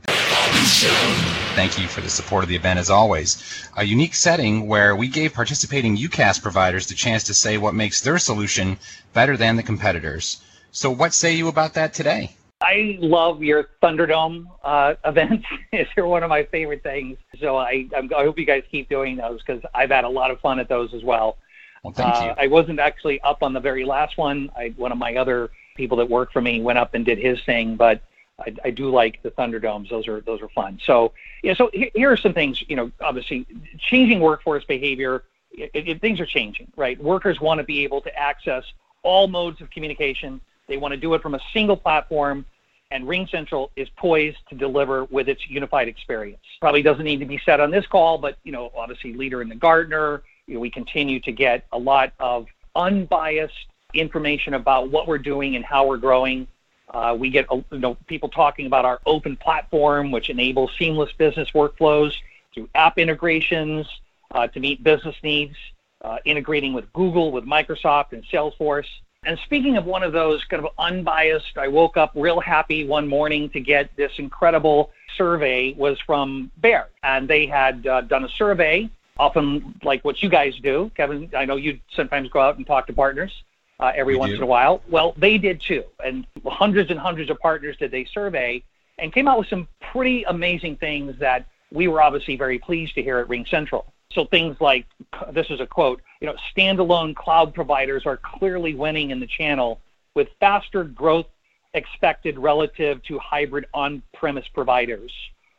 Thank 1.55 1.79
you 1.79 1.87
for 1.87 2.01
the 2.01 2.09
support 2.09 2.43
of 2.43 2.49
the 2.49 2.55
event 2.55 2.77
as 2.77 2.91
always. 2.91 3.43
A 3.75 3.83
unique 3.83 4.13
setting 4.13 4.67
where 4.67 4.95
we 4.95 5.07
gave 5.07 5.33
participating 5.33 5.97
UCaaS 5.97 6.39
providers 6.39 6.85
the 6.85 6.93
chance 6.93 7.23
to 7.23 7.33
say 7.33 7.57
what 7.57 7.73
makes 7.73 7.99
their 7.99 8.19
solution 8.19 8.77
better 9.13 9.35
than 9.37 9.55
the 9.55 9.63
competitors. 9.63 10.39
So, 10.71 10.91
what 10.91 11.15
say 11.15 11.33
you 11.33 11.47
about 11.47 11.73
that 11.73 11.95
today? 11.95 12.35
I 12.61 12.97
love 12.99 13.41
your 13.41 13.69
Thunderdome 13.81 14.47
uh, 14.63 14.95
events. 15.05 15.45
They're 15.71 16.05
one 16.05 16.23
of 16.23 16.29
my 16.29 16.43
favorite 16.45 16.83
things. 16.83 17.17
So 17.39 17.57
I, 17.57 17.87
I'm, 17.95 18.09
i 18.15 18.23
hope 18.23 18.37
you 18.37 18.45
guys 18.45 18.63
keep 18.69 18.89
doing 18.89 19.17
those 19.17 19.41
because 19.45 19.61
I've 19.73 19.89
had 19.89 20.03
a 20.03 20.09
lot 20.09 20.31
of 20.31 20.39
fun 20.39 20.59
at 20.59 20.69
those 20.69 20.93
as 20.93 21.03
well. 21.03 21.37
Well, 21.83 21.93
thank 21.93 22.15
uh, 22.15 22.25
you. 22.25 22.43
I 22.43 22.47
wasn't 22.47 22.79
actually 22.79 23.19
up 23.21 23.41
on 23.41 23.53
the 23.53 23.59
very 23.59 23.85
last 23.85 24.17
one. 24.17 24.51
I, 24.55 24.73
one 24.77 24.91
of 24.91 24.97
my 24.97 25.15
other 25.15 25.49
people 25.75 25.97
that 25.97 26.09
work 26.09 26.31
for 26.31 26.41
me 26.41 26.61
went 26.61 26.77
up 26.77 26.93
and 26.93 27.03
did 27.03 27.17
his 27.17 27.41
thing, 27.45 27.75
but 27.75 28.01
I, 28.39 28.53
I 28.65 28.69
do 28.69 28.91
like 28.91 29.21
the 29.23 29.31
Thunderdomes. 29.31 29.89
Those 29.89 30.07
are 30.07 30.21
those 30.21 30.41
are 30.41 30.49
fun. 30.49 30.79
So 30.85 31.13
yeah. 31.43 31.53
So 31.55 31.71
here 31.73 32.11
are 32.11 32.17
some 32.17 32.33
things. 32.33 32.63
You 32.67 32.75
know, 32.75 32.91
obviously, 33.01 33.47
changing 33.77 34.19
workforce 34.19 34.63
behavior. 34.65 35.23
It, 35.51 35.71
it, 35.73 36.01
things 36.01 36.19
are 36.19 36.25
changing, 36.25 36.71
right? 36.77 37.01
Workers 37.01 37.41
want 37.41 37.57
to 37.57 37.63
be 37.63 37.83
able 37.83 38.01
to 38.01 38.15
access 38.17 38.63
all 39.03 39.27
modes 39.27 39.59
of 39.61 39.69
communication. 39.69 40.39
They 40.71 40.77
want 40.77 40.93
to 40.93 40.97
do 40.97 41.13
it 41.15 41.21
from 41.21 41.35
a 41.35 41.39
single 41.51 41.75
platform 41.75 42.45
and 42.91 43.05
RingCentral 43.05 43.71
is 43.75 43.89
poised 43.97 44.37
to 44.49 44.55
deliver 44.55 45.03
with 45.05 45.27
its 45.27 45.49
unified 45.49 45.89
experience. 45.89 46.41
Probably 46.61 46.81
doesn't 46.81 47.03
need 47.03 47.19
to 47.19 47.25
be 47.25 47.41
said 47.45 47.59
on 47.59 47.71
this 47.71 47.85
call, 47.87 48.17
but 48.17 48.37
you 48.45 48.53
know, 48.53 48.71
obviously 48.73 49.13
leader 49.13 49.41
in 49.41 49.49
the 49.49 49.55
Gartner, 49.55 50.23
you 50.47 50.53
know, 50.53 50.59
we 50.61 50.69
continue 50.69 51.19
to 51.21 51.31
get 51.33 51.65
a 51.73 51.77
lot 51.77 52.13
of 52.19 52.47
unbiased 52.73 53.53
information 53.93 54.53
about 54.53 54.89
what 54.89 55.07
we're 55.07 55.17
doing 55.17 55.57
and 55.57 55.65
how 55.65 55.85
we're 55.85 55.97
growing. 55.97 56.47
Uh, 56.89 57.17
we 57.19 57.29
get 57.29 57.45
you 57.51 57.65
know, 57.71 57.95
people 58.07 58.29
talking 58.29 58.65
about 58.65 58.85
our 58.85 59.01
open 59.05 59.35
platform, 59.35 60.09
which 60.09 60.29
enables 60.29 60.71
seamless 60.77 61.11
business 61.17 61.49
workflows 61.51 62.13
through 62.53 62.69
app 62.75 62.97
integrations 62.97 63.87
uh, 64.31 64.47
to 64.47 64.61
meet 64.61 64.81
business 64.85 65.15
needs, 65.21 65.55
uh, 66.01 66.17
integrating 66.23 66.71
with 66.71 66.91
Google, 66.93 67.33
with 67.33 67.45
Microsoft, 67.45 68.13
and 68.13 68.23
Salesforce. 68.25 68.87
And 69.23 69.37
speaking 69.45 69.77
of 69.77 69.85
one 69.85 70.01
of 70.01 70.13
those 70.13 70.43
kind 70.45 70.65
of 70.65 70.71
unbiased, 70.79 71.55
I 71.55 71.67
woke 71.67 71.95
up 71.95 72.11
real 72.15 72.39
happy 72.39 72.87
one 72.87 73.07
morning 73.07 73.51
to 73.51 73.59
get 73.59 73.95
this 73.95 74.11
incredible 74.17 74.89
survey 75.15 75.73
was 75.73 75.99
from 75.99 76.49
Baird, 76.57 76.87
And 77.03 77.27
they 77.27 77.45
had 77.45 77.85
uh, 77.85 78.01
done 78.01 78.23
a 78.25 78.29
survey, 78.29 78.89
often 79.19 79.79
like 79.83 80.03
what 80.03 80.23
you 80.23 80.29
guys 80.29 80.55
do. 80.63 80.89
Kevin, 80.97 81.29
I 81.37 81.45
know 81.45 81.55
you 81.55 81.79
sometimes 81.95 82.29
go 82.29 82.39
out 82.39 82.57
and 82.57 82.65
talk 82.65 82.87
to 82.87 82.93
partners 82.93 83.31
uh, 83.79 83.91
every 83.93 84.15
we 84.15 84.19
once 84.19 84.31
do. 84.31 84.37
in 84.37 84.41
a 84.41 84.47
while. 84.47 84.81
Well, 84.89 85.13
they 85.17 85.37
did 85.37 85.61
too. 85.61 85.83
And 86.03 86.25
hundreds 86.47 86.89
and 86.89 86.99
hundreds 86.99 87.29
of 87.29 87.37
partners 87.37 87.77
did 87.77 87.91
they 87.91 88.05
survey 88.05 88.63
and 88.97 89.13
came 89.13 89.27
out 89.27 89.37
with 89.37 89.49
some 89.49 89.67
pretty 89.91 90.23
amazing 90.23 90.77
things 90.77 91.13
that 91.19 91.45
we 91.71 91.87
were 91.87 92.01
obviously 92.01 92.37
very 92.37 92.57
pleased 92.57 92.95
to 92.95 93.03
hear 93.03 93.19
at 93.19 93.27
RingCentral. 93.27 93.85
So 94.13 94.25
things 94.25 94.57
like 94.59 94.85
this 95.31 95.47
is 95.49 95.59
a 95.59 95.67
quote, 95.67 96.01
you 96.19 96.27
know, 96.27 96.35
standalone 96.55 97.15
cloud 97.15 97.53
providers 97.53 98.05
are 98.05 98.17
clearly 98.17 98.75
winning 98.75 99.11
in 99.11 99.19
the 99.19 99.27
channel 99.27 99.79
with 100.15 100.27
faster 100.39 100.83
growth 100.83 101.27
expected 101.73 102.37
relative 102.37 103.01
to 103.03 103.17
hybrid 103.19 103.65
on-premise 103.73 104.47
providers. 104.53 105.11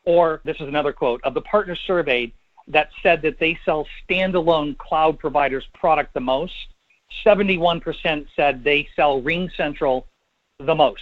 Or 0.04 0.40
this 0.44 0.56
is 0.56 0.68
another 0.68 0.92
quote 0.92 1.22
of 1.24 1.34
the 1.34 1.40
partners 1.42 1.80
surveyed 1.86 2.32
that 2.68 2.90
said 3.02 3.22
that 3.22 3.38
they 3.38 3.58
sell 3.64 3.86
standalone 4.08 4.76
cloud 4.78 5.18
providers 5.18 5.64
product 5.74 6.14
the 6.14 6.20
most. 6.20 6.54
71% 7.24 8.26
said 8.34 8.64
they 8.64 8.88
sell 8.96 9.20
RingCentral 9.20 10.04
the 10.58 10.74
most. 10.74 11.00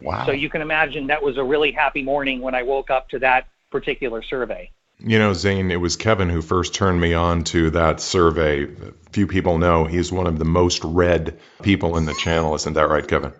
Wow. 0.00 0.26
So 0.26 0.32
you 0.32 0.50
can 0.50 0.62
imagine 0.62 1.06
that 1.06 1.22
was 1.22 1.38
a 1.38 1.44
really 1.44 1.72
happy 1.72 2.02
morning 2.02 2.40
when 2.40 2.54
I 2.54 2.62
woke 2.62 2.90
up 2.90 3.08
to 3.10 3.18
that 3.20 3.48
particular 3.70 4.22
survey. 4.22 4.70
You 4.98 5.18
know, 5.18 5.34
Zane, 5.34 5.70
it 5.70 5.80
was 5.80 5.96
Kevin 5.96 6.30
who 6.30 6.40
first 6.40 6.74
turned 6.74 7.00
me 7.00 7.12
on 7.12 7.44
to 7.44 7.70
that 7.70 8.00
survey. 8.00 8.66
Few 9.12 9.26
people 9.26 9.58
know 9.58 9.84
he's 9.84 10.10
one 10.10 10.26
of 10.26 10.38
the 10.38 10.46
most 10.46 10.82
read 10.84 11.38
people 11.62 11.96
in 11.96 12.06
the 12.06 12.14
channel. 12.14 12.54
Isn't 12.54 12.72
that 12.74 12.88
right, 12.88 13.06
Kevin? 13.06 13.32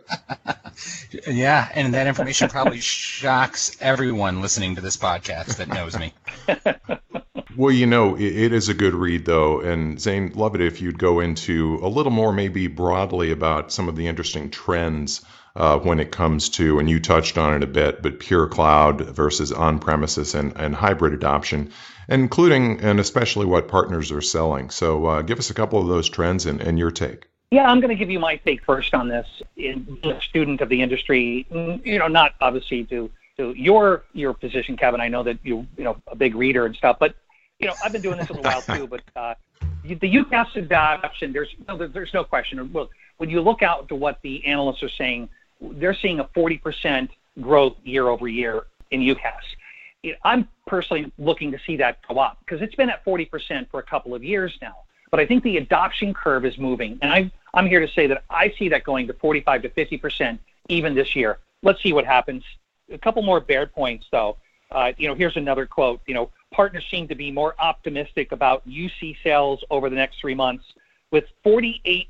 yeah, 1.27 1.69
and 1.75 1.95
that 1.95 2.07
information 2.07 2.51
probably 2.51 2.81
shocks 2.81 3.77
everyone 3.81 4.43
listening 4.43 4.75
to 4.75 4.83
this 4.83 4.99
podcast 4.99 5.57
that 5.57 5.69
knows 5.69 5.99
me. 5.99 6.13
Well, 7.57 7.73
you 7.73 7.87
know, 7.87 8.17
it, 8.17 8.37
it 8.37 8.53
is 8.53 8.69
a 8.69 8.75
good 8.75 8.93
read, 8.93 9.25
though. 9.25 9.61
And 9.61 9.99
Zane, 9.99 10.33
love 10.35 10.55
it 10.55 10.61
if 10.61 10.83
you'd 10.83 10.99
go 10.99 11.21
into 11.21 11.79
a 11.83 11.89
little 11.89 12.13
more, 12.13 12.31
maybe 12.31 12.67
broadly, 12.67 13.31
about 13.31 13.73
some 13.73 13.89
of 13.89 13.97
the 13.97 14.09
interesting 14.09 14.51
trends 14.51 15.25
uh, 15.57 15.79
when 15.79 15.99
it 15.99 16.13
comes 16.13 16.51
to, 16.51 16.79
and 16.79 16.89
you 16.89 17.01
touched 17.01 17.39
on 17.39 17.55
it 17.55 17.63
a 17.63 17.67
bit, 17.67 18.03
but 18.03 18.21
pure 18.21 18.47
cloud 18.47 19.01
versus 19.01 19.53
on 19.53 19.79
premises 19.79 20.35
and, 20.35 20.53
and 20.57 20.75
hybrid 20.75 21.15
adoption, 21.15 21.73
including 22.09 22.81
and 22.81 23.01
especially 23.01 23.47
what 23.47 23.67
partners 23.67 24.13
are 24.13 24.21
selling. 24.21 24.71
So 24.71 25.07
uh, 25.07 25.23
give 25.23 25.39
us 25.39 25.51
a 25.51 25.55
couple 25.55 25.81
of 25.81 25.89
those 25.89 26.09
trends 26.09 26.47
and, 26.47 26.61
and 26.61 26.79
your 26.79 26.91
take. 26.91 27.27
Yeah, 27.51 27.65
I'm 27.65 27.81
going 27.81 27.89
to 27.91 27.97
give 27.97 28.11
you 28.11 28.19
my 28.19 28.37
take 28.37 28.65
first 28.65 28.93
on 28.93 29.09
this. 29.09 29.27
In 29.57 29.99
a 30.05 30.21
student 30.21 30.61
of 30.61 30.69
the 30.69 30.83
industry, 30.83 31.47
you 31.85 31.99
know, 31.99 32.09
not 32.09 32.35
obviously 32.41 32.85
to 32.85 33.11
to 33.39 33.55
your 33.57 34.05
your 34.13 34.35
position, 34.35 34.77
Kevin. 34.77 35.01
I 35.01 35.09
know 35.09 35.23
that 35.23 35.39
you 35.43 35.67
you 35.79 35.85
know 35.85 35.97
a 36.09 36.17
big 36.17 36.35
reader 36.35 36.67
and 36.67 36.75
stuff, 36.75 36.99
but 36.99 37.15
you 37.61 37.69
know 37.69 37.75
I've 37.85 37.93
been 37.93 38.03
doing 38.03 38.19
this 38.19 38.31
a 38.31 38.35
while 38.35 38.63
too. 38.63 38.87
But 38.89 39.03
uh, 39.15 39.35
the 39.85 39.95
UCaaS 39.95 40.57
adoption, 40.57 41.33
there's 41.33 41.55
no, 41.69 41.87
there's 41.87 42.13
no 42.13 42.25
question. 42.25 42.73
Well, 42.73 42.91
when 43.19 43.31
you 43.31 43.41
look 43.41 43.63
out 43.63 43.89
to 43.89 43.95
what 43.95 44.21
the 44.23 44.45
analysts 44.45 44.83
are 44.83 44.89
saying, 44.89 45.29
they're 45.61 45.95
seeing 45.95 46.21
a 46.21 46.25
40% 46.25 47.09
growth 47.41 47.77
year 47.85 48.09
over 48.09 48.29
year 48.29 48.67
in 48.91 49.01
UCaaS. 49.01 50.15
I'm 50.25 50.49
personally 50.67 51.13
looking 51.19 51.51
to 51.53 51.59
see 51.67 51.77
that 51.77 51.99
go 52.07 52.19
up 52.19 52.39
because 52.41 52.63
it's 52.63 52.75
been 52.75 52.91
at 52.91 53.05
40% 53.05 53.71
for 53.71 53.81
a 53.81 53.83
couple 53.83 54.15
of 54.15 54.23
years 54.23 54.57
now. 54.63 54.77
But 55.11 55.21
I 55.21 55.27
think 55.27 55.43
the 55.43 55.57
adoption 55.57 56.15
curve 56.15 56.45
is 56.45 56.59
moving, 56.59 56.99
and 57.01 57.13
I, 57.13 57.31
I'm 57.55 57.67
here 57.67 57.81
to 57.81 57.93
say 57.93 58.07
that 58.09 58.25
I 58.29 58.53
see 58.59 58.69
that 58.71 58.85
going 58.85 59.07
to 59.07 59.15
45 59.15 59.63
to 59.63 59.69
50% 59.71 60.39
even 60.69 60.95
this 60.95 61.15
year. 61.15 61.39
Let's 61.63 61.83
see 61.83 61.93
what 61.93 62.05
happens. 62.05 62.45
A 62.91 62.99
couple 62.99 63.23
more 63.23 63.41
Baird 63.41 63.73
points, 63.73 64.07
though. 64.11 64.37
Uh, 64.71 64.93
you 64.99 65.09
know, 65.09 65.15
here's 65.15 65.37
another 65.37 65.65
quote. 65.65 66.01
You 66.07 66.15
know, 66.15 66.31
partners 66.53 66.85
seem 66.91 67.09
to 67.09 67.15
be 67.15 67.31
more 67.31 67.55
optimistic 67.59 68.33
about 68.33 68.69
UC 68.69 69.17
sales 69.23 69.63
over 69.71 69.89
the 69.89 69.97
next 69.97 70.21
three 70.21 70.35
months, 70.35 70.65
with 71.11 71.25
48% 71.45 72.09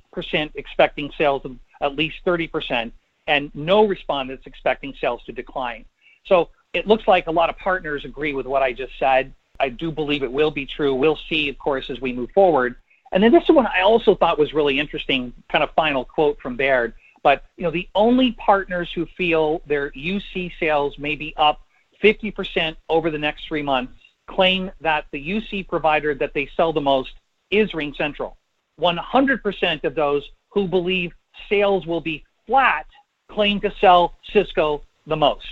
expecting 0.55 1.11
sales 1.19 1.45
of 1.45 1.57
at 1.83 1.97
least 1.97 2.17
30%, 2.27 2.93
and 3.27 3.51
no 3.55 3.87
respondents 3.87 4.47
expecting 4.47 4.95
sales 5.01 5.23
to 5.25 5.33
decline. 5.33 5.85
So 6.27 6.51
it 6.73 6.87
looks 6.87 7.09
like 7.09 7.27
a 7.27 7.33
lot 7.33 7.51
of 7.51 7.59
partners 7.59 8.05
agree 8.05 8.35
with 8.35 8.47
what 8.47 8.63
I 8.63 8.73
just 8.73 8.93
said. 8.99 9.33
I 9.59 9.69
do 9.71 9.91
believe 9.91 10.23
it 10.23 10.33
will 10.33 10.51
be 10.51 10.67
true. 10.67 10.95
We'll 10.95 11.19
see, 11.29 11.49
of 11.49 11.59
course, 11.59 11.89
as 11.91 12.01
we 12.01 12.13
move 12.13 12.31
forward. 12.33 12.77
And 13.13 13.23
then 13.23 13.33
this 13.33 13.45
is 13.45 13.51
one 13.51 13.67
I 13.67 13.81
also 13.81 14.15
thought 14.15 14.39
was 14.39 14.53
really 14.53 14.79
interesting, 14.79 15.33
kind 15.51 15.65
of 15.65 15.71
final 15.75 16.05
quote 16.05 16.41
from 16.41 16.57
Baird. 16.57 16.95
But 17.23 17.45
you 17.57 17.65
know, 17.65 17.71
the 17.71 17.89
only 17.95 18.33
partners 18.33 18.91
who 18.95 19.07
feel 19.17 19.63
their 19.67 19.91
UC 19.93 20.53
sales 20.61 20.99
may 20.99 21.17
be 21.17 21.35
up 21.37 21.61
50% 22.03 22.77
over 22.89 23.11
the 23.11 23.19
next 23.19 23.49
three 23.49 23.63
months 23.63 23.95
claim 24.27 24.71
that 24.81 25.07
the 25.13 25.29
UC 25.31 25.69
provider 25.69 26.15
that 26.15 26.35
they 26.35 26.49
sell 26.57 26.73
the 26.73 26.81
most 26.81 27.13
is 27.51 27.71
RingCentral. 27.73 28.35
100% 28.81 29.85
of 29.85 29.95
those 29.95 30.29
who 30.51 30.69
believe 30.69 31.13
sales 31.49 31.87
will 31.87 32.01
be 32.01 32.25
flat 32.47 32.87
claim 33.37 33.61
to 33.61 33.71
sell 33.83 34.15
Cisco 34.33 34.81
the 35.07 35.15
most. 35.15 35.47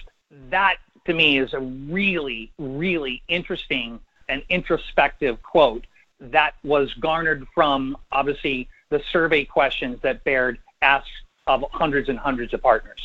That 0.48 0.76
to 1.04 1.12
me 1.12 1.38
is 1.38 1.52
a 1.52 1.60
really, 1.60 2.50
really 2.58 3.22
interesting 3.28 4.00
and 4.26 4.42
introspective 4.48 5.42
quote 5.42 5.84
that 6.18 6.54
was 6.64 6.94
garnered 6.94 7.46
from 7.54 7.94
obviously 8.10 8.68
the 8.88 9.02
survey 9.12 9.44
questions 9.44 9.98
that 10.00 10.24
Baird 10.24 10.56
asked 10.80 11.10
of 11.46 11.62
hundreds 11.72 12.08
and 12.08 12.18
hundreds 12.18 12.54
of 12.54 12.62
partners. 12.62 13.02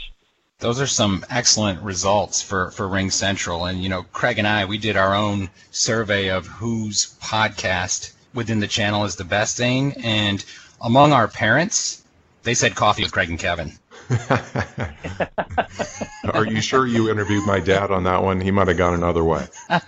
Those 0.60 0.80
are 0.80 0.88
some 0.88 1.26
excellent 1.30 1.82
results 1.82 2.42
for, 2.42 2.72
for 2.72 2.88
Ring 2.88 3.12
Central. 3.12 3.66
And, 3.66 3.84
you 3.84 3.90
know, 3.90 4.04
Craig 4.14 4.40
and 4.40 4.48
I, 4.48 4.64
we 4.64 4.78
did 4.78 4.96
our 4.96 5.14
own 5.14 5.50
survey 5.72 6.30
of 6.30 6.48
whose 6.48 7.18
podcast 7.22 8.14
within 8.34 8.62
the 8.62 8.68
channel 8.68 9.04
is 9.04 9.18
the 9.18 9.26
best 9.26 9.58
thing. 9.58 9.94
And 10.06 10.46
among 10.82 11.12
our 11.12 11.28
parents, 11.28 12.02
they 12.44 12.54
said 12.54 12.76
coffee 12.76 13.04
with 13.04 13.12
Craig 13.12 13.30
and 13.30 13.40
Kevin. 13.40 13.74
Are 16.34 16.46
you 16.46 16.62
sure 16.62 16.88
you 16.88 17.10
interviewed 17.10 17.46
my 17.46 17.60
dad 17.60 17.92
on 17.92 18.04
that 18.04 18.24
one? 18.24 18.42
He 18.42 18.52
might 18.52 18.68
have 18.68 18.78
gone 18.78 18.94
another 18.94 19.24
way. 19.24 19.48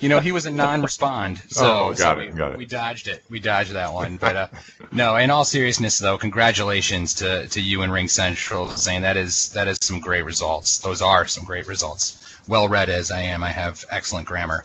you 0.00 0.08
know, 0.08 0.20
he 0.20 0.32
was 0.32 0.46
a 0.46 0.50
non-respond, 0.50 1.42
so, 1.48 1.64
oh, 1.64 1.88
got 1.90 1.98
so 1.98 2.20
it, 2.20 2.32
we, 2.32 2.38
got 2.38 2.52
it. 2.52 2.58
we 2.58 2.66
dodged 2.66 3.08
it. 3.08 3.24
We 3.28 3.40
dodged 3.40 3.72
that 3.72 3.92
one. 3.92 4.16
But 4.16 4.36
uh, 4.36 4.48
no, 4.92 5.16
in 5.16 5.30
all 5.30 5.44
seriousness, 5.44 5.98
though, 5.98 6.18
congratulations 6.18 7.14
to, 7.14 7.46
to 7.48 7.60
you 7.60 7.82
and 7.82 7.92
Ring 7.92 8.08
Central, 8.08 8.68
Zane 8.68 9.02
that 9.02 9.16
is 9.16 9.50
that 9.50 9.68
is 9.68 9.78
some 9.80 10.00
great 10.00 10.24
results. 10.24 10.78
Those 10.78 11.02
are 11.02 11.26
some 11.26 11.44
great 11.44 11.66
results. 11.66 12.22
Well 12.48 12.68
read 12.68 12.88
as 12.88 13.10
I 13.10 13.22
am, 13.22 13.42
I 13.42 13.50
have 13.50 13.84
excellent 13.90 14.28
grammar. 14.28 14.62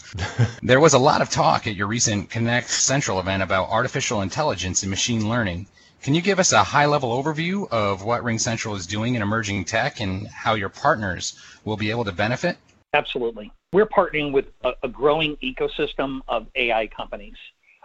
there 0.62 0.80
was 0.80 0.94
a 0.94 1.00
lot 1.00 1.22
of 1.22 1.32
talk 1.32 1.66
at 1.66 1.75
your 1.75 1.88
recent 1.88 2.30
Connect 2.30 2.70
Central 2.70 3.20
event 3.20 3.42
about 3.42 3.70
artificial 3.70 4.22
intelligence 4.22 4.84
and 4.84 4.92
machine 4.92 5.28
learning. 5.28 5.66
Can 6.01 6.15
you 6.15 6.22
give 6.22 6.39
us 6.39 6.51
a 6.51 6.63
high 6.63 6.88
level 6.88 7.12
overview 7.12 7.70
of 7.70 8.03
what 8.03 8.24
RingCentral 8.24 8.75
is 8.75 8.88
doing 8.88 9.13
in 9.13 9.22
emerging 9.22 9.65
tech 9.65 10.01
and 10.01 10.27
how 10.27 10.55
your 10.55 10.70
partners 10.70 11.39
will 11.63 11.77
be 11.77 11.91
able 11.91 12.03
to 12.05 12.12
benefit? 12.12 12.58
Absolutely. 12.96 13.51
We're 13.72 13.86
partnering 13.86 14.31
with 14.31 14.48
a, 14.63 14.74
a 14.81 14.88
growing 14.88 15.38
ecosystem 15.38 16.22
of 16.27 16.48
AI 16.55 16.88
companies. 16.88 17.36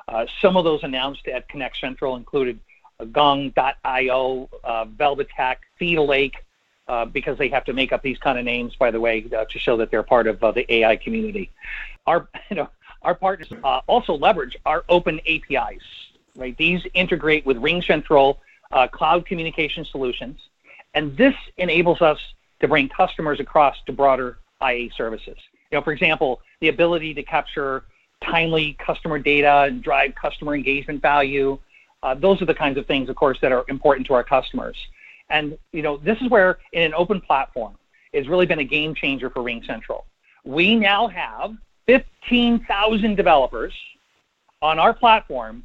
Uh, 0.08 0.24
some 0.40 0.56
of 0.56 0.64
those 0.64 0.82
announced 0.82 1.28
at 1.28 1.46
Connect 1.50 1.76
Central 1.78 2.16
included 2.16 2.58
uh, 2.98 3.04
Gong.io, 3.04 4.48
uh, 4.64 4.84
Velvetech, 4.86 5.56
Theta 5.78 6.02
Lake, 6.02 6.36
uh, 6.88 7.04
because 7.04 7.36
they 7.36 7.48
have 7.48 7.66
to 7.66 7.74
make 7.74 7.92
up 7.92 8.00
these 8.00 8.18
kind 8.18 8.38
of 8.38 8.46
names, 8.46 8.74
by 8.76 8.90
the 8.90 9.00
way, 9.00 9.26
uh, 9.36 9.44
to 9.44 9.58
show 9.58 9.76
that 9.76 9.90
they're 9.90 10.02
part 10.02 10.26
of 10.26 10.42
uh, 10.42 10.52
the 10.52 10.72
AI 10.72 10.96
community. 10.96 11.50
Our, 12.06 12.28
you 12.50 12.56
know, 12.56 12.70
our 13.02 13.14
partners 13.14 13.52
also 13.86 14.14
leverage 14.14 14.56
our 14.64 14.84
open 14.88 15.20
APIs 15.28 15.82
right? 16.36 16.56
These 16.56 16.82
integrate 16.94 17.44
with 17.46 17.56
RingCentral 17.56 18.38
uh, 18.72 18.88
cloud 18.88 19.26
communication 19.26 19.84
solutions, 19.84 20.38
and 20.94 21.16
this 21.16 21.34
enables 21.56 22.00
us 22.02 22.18
to 22.60 22.68
bring 22.68 22.88
customers 22.88 23.40
across 23.40 23.76
to 23.86 23.92
broader 23.92 24.38
IA 24.62 24.90
services. 24.96 25.36
You 25.70 25.78
know, 25.78 25.82
for 25.82 25.92
example, 25.92 26.40
the 26.60 26.68
ability 26.68 27.14
to 27.14 27.22
capture 27.22 27.84
timely 28.24 28.74
customer 28.74 29.18
data 29.18 29.64
and 29.68 29.82
drive 29.82 30.14
customer 30.14 30.54
engagement 30.54 31.02
value. 31.02 31.58
Uh, 32.02 32.14
those 32.14 32.40
are 32.40 32.46
the 32.46 32.54
kinds 32.54 32.78
of 32.78 32.86
things, 32.86 33.08
of 33.08 33.16
course, 33.16 33.38
that 33.42 33.52
are 33.52 33.64
important 33.68 34.06
to 34.06 34.14
our 34.14 34.24
customers. 34.24 34.76
And 35.28 35.58
you 35.72 35.82
know, 35.82 35.96
this 35.98 36.18
is 36.20 36.30
where 36.30 36.58
in 36.72 36.82
an 36.82 36.94
open 36.94 37.20
platform, 37.20 37.76
it's 38.12 38.28
really 38.28 38.46
been 38.46 38.60
a 38.60 38.64
game 38.64 38.94
changer 38.94 39.28
for 39.28 39.42
RingCentral. 39.42 40.04
We 40.44 40.76
now 40.76 41.08
have 41.08 41.56
15,000 41.86 43.16
developers 43.16 43.74
on 44.62 44.78
our 44.78 44.94
platform 44.94 45.64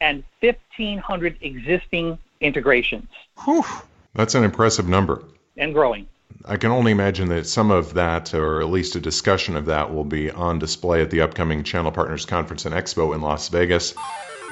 and 0.00 0.22
1,500 0.40 1.38
existing 1.40 2.18
integrations. 2.40 3.08
Whew, 3.44 3.64
that's 4.14 4.34
an 4.34 4.44
impressive 4.44 4.88
number. 4.88 5.22
And 5.56 5.72
growing. 5.72 6.06
I 6.44 6.56
can 6.56 6.70
only 6.70 6.92
imagine 6.92 7.28
that 7.30 7.46
some 7.46 7.70
of 7.70 7.94
that, 7.94 8.34
or 8.34 8.60
at 8.60 8.68
least 8.68 8.94
a 8.94 9.00
discussion 9.00 9.56
of 9.56 9.66
that, 9.66 9.92
will 9.92 10.04
be 10.04 10.30
on 10.30 10.58
display 10.58 11.02
at 11.02 11.10
the 11.10 11.20
upcoming 11.20 11.64
Channel 11.64 11.92
Partners 11.92 12.24
Conference 12.24 12.66
and 12.66 12.74
Expo 12.74 13.14
in 13.14 13.20
Las 13.20 13.48
Vegas. 13.48 13.94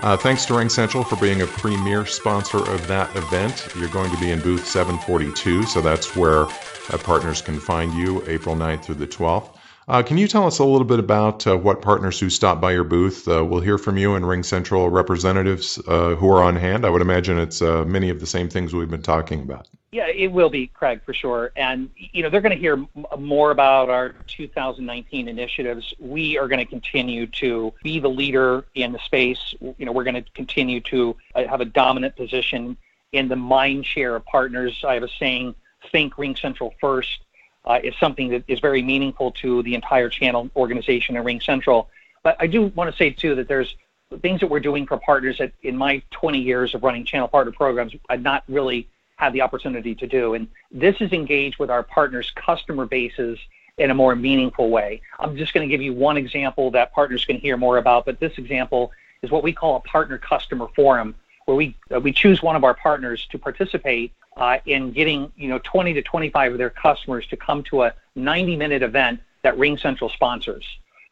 Uh, 0.00 0.16
thanks 0.16 0.44
to 0.46 0.54
RingCentral 0.54 1.06
for 1.06 1.16
being 1.16 1.42
a 1.42 1.46
premier 1.46 2.04
sponsor 2.04 2.58
of 2.58 2.86
that 2.88 3.14
event. 3.14 3.68
You're 3.78 3.88
going 3.88 4.10
to 4.10 4.16
be 4.18 4.32
in 4.32 4.40
booth 4.40 4.66
742, 4.66 5.64
so 5.64 5.80
that's 5.80 6.16
where 6.16 6.42
uh, 6.44 6.98
partners 6.98 7.40
can 7.40 7.60
find 7.60 7.94
you 7.94 8.24
April 8.26 8.56
9th 8.56 8.84
through 8.84 8.96
the 8.96 9.06
12th. 9.06 9.53
Uh, 9.86 10.02
can 10.02 10.16
you 10.16 10.26
tell 10.26 10.46
us 10.46 10.58
a 10.60 10.64
little 10.64 10.86
bit 10.86 10.98
about 10.98 11.46
uh, 11.46 11.56
what 11.56 11.82
partners 11.82 12.18
who 12.18 12.30
stop 12.30 12.60
by 12.60 12.72
your 12.72 12.84
booth? 12.84 13.28
Uh, 13.28 13.44
we'll 13.44 13.60
hear 13.60 13.76
from 13.76 13.98
you 13.98 14.14
and 14.14 14.24
RingCentral 14.24 14.90
representatives 14.90 15.78
uh, 15.86 16.14
who 16.14 16.30
are 16.30 16.42
on 16.42 16.56
hand. 16.56 16.86
I 16.86 16.90
would 16.90 17.02
imagine 17.02 17.38
it's 17.38 17.60
uh, 17.60 17.84
many 17.84 18.08
of 18.08 18.18
the 18.18 18.26
same 18.26 18.48
things 18.48 18.72
we've 18.72 18.90
been 18.90 19.02
talking 19.02 19.42
about. 19.42 19.68
Yeah, 19.92 20.08
it 20.08 20.32
will 20.32 20.48
be, 20.48 20.68
Craig, 20.68 21.02
for 21.04 21.12
sure. 21.12 21.52
And 21.54 21.90
you 21.96 22.22
know, 22.22 22.30
they're 22.30 22.40
going 22.40 22.54
to 22.54 22.58
hear 22.58 22.74
m- 22.74 22.88
more 23.18 23.50
about 23.50 23.90
our 23.90 24.14
2019 24.26 25.28
initiatives. 25.28 25.92
We 26.00 26.38
are 26.38 26.48
going 26.48 26.64
to 26.64 26.68
continue 26.68 27.26
to 27.26 27.72
be 27.82 28.00
the 28.00 28.08
leader 28.08 28.64
in 28.74 28.92
the 28.92 28.98
space. 29.00 29.54
You 29.60 29.84
know, 29.84 29.92
we're 29.92 30.04
going 30.04 30.22
to 30.22 30.24
continue 30.32 30.80
to 30.80 31.14
uh, 31.34 31.46
have 31.46 31.60
a 31.60 31.66
dominant 31.66 32.16
position 32.16 32.76
in 33.12 33.28
the 33.28 33.36
mind 33.36 33.84
share 33.84 34.16
of 34.16 34.24
partners. 34.24 34.82
I 34.84 34.94
have 34.94 35.02
a 35.02 35.08
saying: 35.08 35.54
"Think 35.92 36.14
RingCentral 36.14 36.72
first." 36.80 37.23
Uh, 37.64 37.80
is 37.82 37.94
something 37.98 38.28
that 38.30 38.44
is 38.48 38.60
very 38.60 38.82
meaningful 38.82 39.30
to 39.32 39.62
the 39.62 39.74
entire 39.74 40.08
channel 40.08 40.50
organization 40.56 41.16
and 41.16 41.24
RingCentral. 41.24 41.86
But 42.22 42.36
I 42.40 42.46
do 42.46 42.66
want 42.74 42.90
to 42.90 42.96
say 42.96 43.10
too 43.10 43.34
that 43.36 43.48
there's 43.48 43.74
things 44.22 44.40
that 44.40 44.48
we're 44.48 44.60
doing 44.60 44.86
for 44.86 44.98
partners 44.98 45.38
that 45.38 45.52
in 45.62 45.76
my 45.76 46.02
20 46.10 46.38
years 46.38 46.74
of 46.74 46.82
running 46.82 47.04
channel 47.04 47.28
partner 47.28 47.52
programs, 47.52 47.94
I've 48.08 48.22
not 48.22 48.44
really 48.48 48.88
had 49.16 49.32
the 49.32 49.42
opportunity 49.42 49.94
to 49.94 50.06
do. 50.06 50.34
And 50.34 50.48
this 50.70 50.96
is 51.00 51.12
engaged 51.12 51.58
with 51.58 51.70
our 51.70 51.82
partners' 51.82 52.32
customer 52.34 52.86
bases 52.86 53.38
in 53.78 53.90
a 53.90 53.94
more 53.94 54.14
meaningful 54.14 54.70
way. 54.70 55.00
I'm 55.18 55.36
just 55.36 55.52
going 55.52 55.66
to 55.66 55.72
give 55.72 55.82
you 55.82 55.92
one 55.92 56.16
example 56.16 56.70
that 56.72 56.92
partners 56.92 57.24
can 57.24 57.36
hear 57.36 57.56
more 57.56 57.78
about, 57.78 58.04
but 58.04 58.20
this 58.20 58.32
example 58.38 58.92
is 59.22 59.30
what 59.30 59.42
we 59.42 59.52
call 59.52 59.76
a 59.76 59.80
partner 59.80 60.18
customer 60.18 60.68
forum, 60.76 61.14
where 61.46 61.56
we 61.56 61.76
uh, 61.94 62.00
we 62.00 62.12
choose 62.12 62.42
one 62.42 62.56
of 62.56 62.64
our 62.64 62.74
partners 62.74 63.26
to 63.30 63.38
participate 63.38 64.12
uh, 64.36 64.58
in 64.66 64.92
getting 64.92 65.32
you 65.36 65.48
know 65.48 65.60
20 65.64 65.92
to 65.94 66.02
25 66.02 66.52
of 66.52 66.58
their 66.58 66.70
customers 66.70 67.26
to 67.28 67.36
come 67.36 67.62
to 67.64 67.82
a 67.82 67.94
90 68.16 68.56
minute 68.56 68.82
event 68.82 69.20
that 69.42 69.56
RingCentral 69.56 70.12
sponsors. 70.12 70.64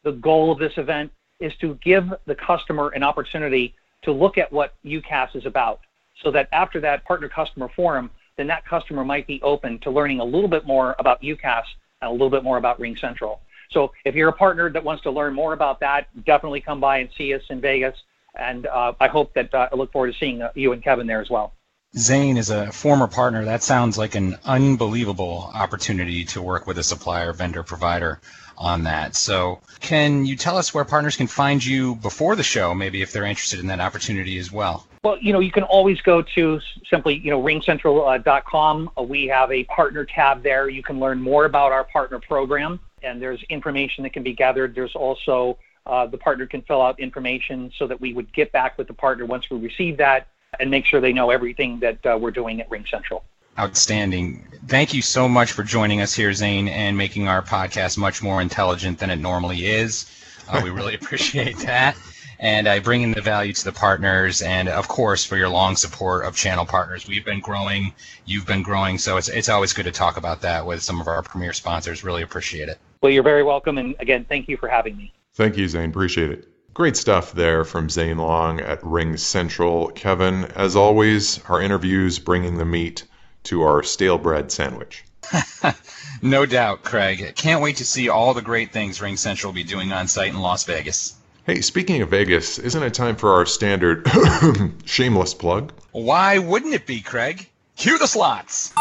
The 0.03 0.11
goal 0.13 0.51
of 0.51 0.59
this 0.59 0.73
event 0.77 1.11
is 1.39 1.55
to 1.57 1.75
give 1.75 2.13
the 2.25 2.35
customer 2.35 2.89
an 2.89 3.03
opportunity 3.03 3.75
to 4.03 4.11
look 4.11 4.37
at 4.37 4.51
what 4.51 4.73
UCaaS 4.85 5.35
is 5.35 5.45
about 5.45 5.81
so 6.21 6.31
that 6.31 6.49
after 6.51 6.79
that 6.81 7.03
partner 7.05 7.29
customer 7.29 7.69
forum, 7.75 8.09
then 8.37 8.47
that 8.47 8.65
customer 8.65 9.05
might 9.05 9.27
be 9.27 9.41
open 9.41 9.79
to 9.79 9.91
learning 9.91 10.19
a 10.19 10.23
little 10.23 10.47
bit 10.47 10.65
more 10.65 10.95
about 10.99 11.21
UCaaS 11.21 11.63
and 12.01 12.09
a 12.09 12.11
little 12.11 12.29
bit 12.29 12.43
more 12.43 12.57
about 12.57 12.79
RingCentral. 12.79 13.39
So 13.71 13.91
if 14.05 14.15
you're 14.15 14.29
a 14.29 14.33
partner 14.33 14.69
that 14.69 14.83
wants 14.83 15.03
to 15.03 15.11
learn 15.11 15.33
more 15.33 15.53
about 15.53 15.79
that, 15.79 16.07
definitely 16.25 16.61
come 16.61 16.79
by 16.79 16.99
and 16.99 17.09
see 17.17 17.33
us 17.33 17.41
in 17.49 17.61
Vegas. 17.61 17.97
And 18.35 18.67
uh, 18.67 18.93
I 18.99 19.07
hope 19.07 19.33
that 19.35 19.53
uh, 19.53 19.69
I 19.71 19.75
look 19.75 19.91
forward 19.91 20.11
to 20.11 20.17
seeing 20.17 20.41
uh, 20.41 20.51
you 20.55 20.73
and 20.73 20.83
Kevin 20.83 21.07
there 21.07 21.21
as 21.21 21.29
well. 21.29 21.53
Zane 21.95 22.37
is 22.37 22.49
a 22.49 22.71
former 22.71 23.07
partner. 23.07 23.45
That 23.45 23.61
sounds 23.61 23.99
like 23.99 24.15
an 24.15 24.37
unbelievable 24.45 25.51
opportunity 25.53 26.25
to 26.25 26.41
work 26.41 26.65
with 26.65 26.79
a 26.79 26.83
supplier, 26.83 27.33
vendor, 27.33 27.61
provider 27.61 28.19
on 28.57 28.83
that. 28.85 29.15
So, 29.15 29.59
can 29.79 30.25
you 30.25 30.35
tell 30.35 30.57
us 30.57 30.73
where 30.73 30.85
partners 30.85 31.15
can 31.15 31.27
find 31.27 31.63
you 31.63 31.95
before 31.95 32.35
the 32.35 32.43
show, 32.43 32.73
maybe 32.73 33.03
if 33.03 33.11
they're 33.11 33.25
interested 33.25 33.59
in 33.59 33.67
that 33.67 33.79
opportunity 33.79 34.39
as 34.39 34.51
well? 34.51 34.87
Well, 35.03 35.17
you 35.19 35.33
know, 35.33 35.39
you 35.39 35.51
can 35.51 35.63
always 35.63 36.01
go 36.01 36.21
to 36.21 36.59
simply, 36.89 37.15
you 37.15 37.29
know, 37.29 37.41
ringcentral.com. 37.41 38.91
Uh, 38.97 39.03
we 39.03 39.27
have 39.27 39.51
a 39.51 39.63
partner 39.65 40.05
tab 40.05 40.41
there. 40.41 40.69
You 40.69 40.81
can 40.81 40.99
learn 40.99 41.21
more 41.21 41.45
about 41.45 41.71
our 41.71 41.83
partner 41.83 42.19
program, 42.19 42.79
and 43.03 43.21
there's 43.21 43.43
information 43.49 44.03
that 44.03 44.13
can 44.13 44.23
be 44.23 44.33
gathered. 44.33 44.73
There's 44.73 44.95
also 44.95 45.59
uh, 45.85 46.07
the 46.07 46.17
partner 46.17 46.47
can 46.47 46.63
fill 46.63 46.81
out 46.81 46.99
information 46.99 47.71
so 47.77 47.85
that 47.85 48.01
we 48.01 48.13
would 48.13 48.33
get 48.33 48.51
back 48.51 48.79
with 48.79 48.87
the 48.87 48.93
partner 48.93 49.27
once 49.27 49.49
we 49.51 49.59
receive 49.59 49.97
that 49.97 50.27
and 50.59 50.69
make 50.69 50.85
sure 50.85 51.01
they 51.01 51.13
know 51.13 51.29
everything 51.29 51.79
that 51.79 52.05
uh, 52.05 52.17
we're 52.19 52.31
doing 52.31 52.61
at 52.61 52.69
RingCentral. 52.69 53.21
Outstanding. 53.57 54.47
Thank 54.67 54.93
you 54.93 55.01
so 55.01 55.27
much 55.27 55.51
for 55.51 55.63
joining 55.63 56.01
us 56.01 56.13
here, 56.13 56.33
Zane, 56.33 56.67
and 56.67 56.97
making 56.97 57.27
our 57.27 57.41
podcast 57.41 57.97
much 57.97 58.23
more 58.23 58.41
intelligent 58.41 58.97
than 58.97 59.09
it 59.09 59.17
normally 59.17 59.65
is. 59.65 60.09
Uh, 60.49 60.61
we 60.63 60.69
really 60.69 60.95
appreciate 61.01 61.57
that. 61.59 61.95
And 62.39 62.67
I 62.67 62.79
bring 62.79 63.03
in 63.03 63.11
the 63.11 63.21
value 63.21 63.53
to 63.53 63.63
the 63.63 63.71
partners, 63.71 64.41
and 64.41 64.67
of 64.67 64.87
course, 64.87 65.23
for 65.23 65.37
your 65.37 65.49
long 65.49 65.75
support 65.75 66.25
of 66.25 66.35
channel 66.35 66.65
partners. 66.65 67.07
We've 67.07 67.23
been 67.23 67.39
growing, 67.39 67.93
you've 68.25 68.45
been 68.45 68.63
growing, 68.63 68.97
so 68.97 69.17
it's, 69.17 69.29
it's 69.29 69.49
always 69.49 69.71
good 69.71 69.85
to 69.85 69.91
talk 69.91 70.17
about 70.17 70.41
that 70.41 70.65
with 70.65 70.81
some 70.81 70.99
of 70.99 71.07
our 71.07 71.21
premier 71.21 71.53
sponsors. 71.53 72.03
Really 72.03 72.23
appreciate 72.23 72.69
it. 72.69 72.79
Well, 73.01 73.11
you're 73.11 73.23
very 73.23 73.43
welcome, 73.43 73.77
and 73.77 73.95
again, 73.99 74.25
thank 74.27 74.49
you 74.49 74.57
for 74.57 74.67
having 74.67 74.97
me. 74.97 75.13
Thank 75.35 75.57
you, 75.57 75.67
Zane. 75.67 75.89
Appreciate 75.89 76.31
it. 76.31 76.52
Great 76.73 76.97
stuff 76.97 77.33
there 77.33 77.63
from 77.63 77.87
Zane 77.87 78.17
Long 78.17 78.59
at 78.59 78.83
Ring 78.83 79.15
Central. 79.15 79.89
Kevin, 79.89 80.45
as 80.55 80.75
always, 80.75 81.39
our 81.45 81.61
interviews 81.61 82.17
bringing 82.17 82.57
the 82.57 82.65
meat 82.65 83.03
to 83.43 83.61
our 83.61 83.83
stale 83.83 84.17
bread 84.17 84.51
sandwich. 84.51 85.03
no 86.23 86.47
doubt, 86.47 86.83
Craig. 86.83 87.33
Can't 87.35 87.61
wait 87.61 87.77
to 87.77 87.85
see 87.85 88.09
all 88.09 88.33
the 88.33 88.41
great 88.41 88.73
things 88.73 89.01
Ring 89.01 89.17
Central 89.17 89.51
will 89.51 89.55
be 89.55 89.63
doing 89.63 89.93
on 89.93 90.07
site 90.07 90.29
in 90.29 90.39
Las 90.39 90.63
Vegas. 90.63 91.13
Hey, 91.45 91.61
speaking 91.61 92.01
of 92.01 92.09
Vegas, 92.09 92.57
isn't 92.57 92.81
it 92.81 92.95
time 92.95 93.17
for 93.17 93.33
our 93.33 93.45
standard 93.45 94.07
shameless 94.85 95.35
plug? 95.35 95.73
Why 95.91 96.39
wouldn't 96.39 96.73
it 96.73 96.87
be, 96.87 97.01
Craig? 97.01 97.47
Cue 97.75 97.99
the 97.99 98.07
slots. 98.07 98.73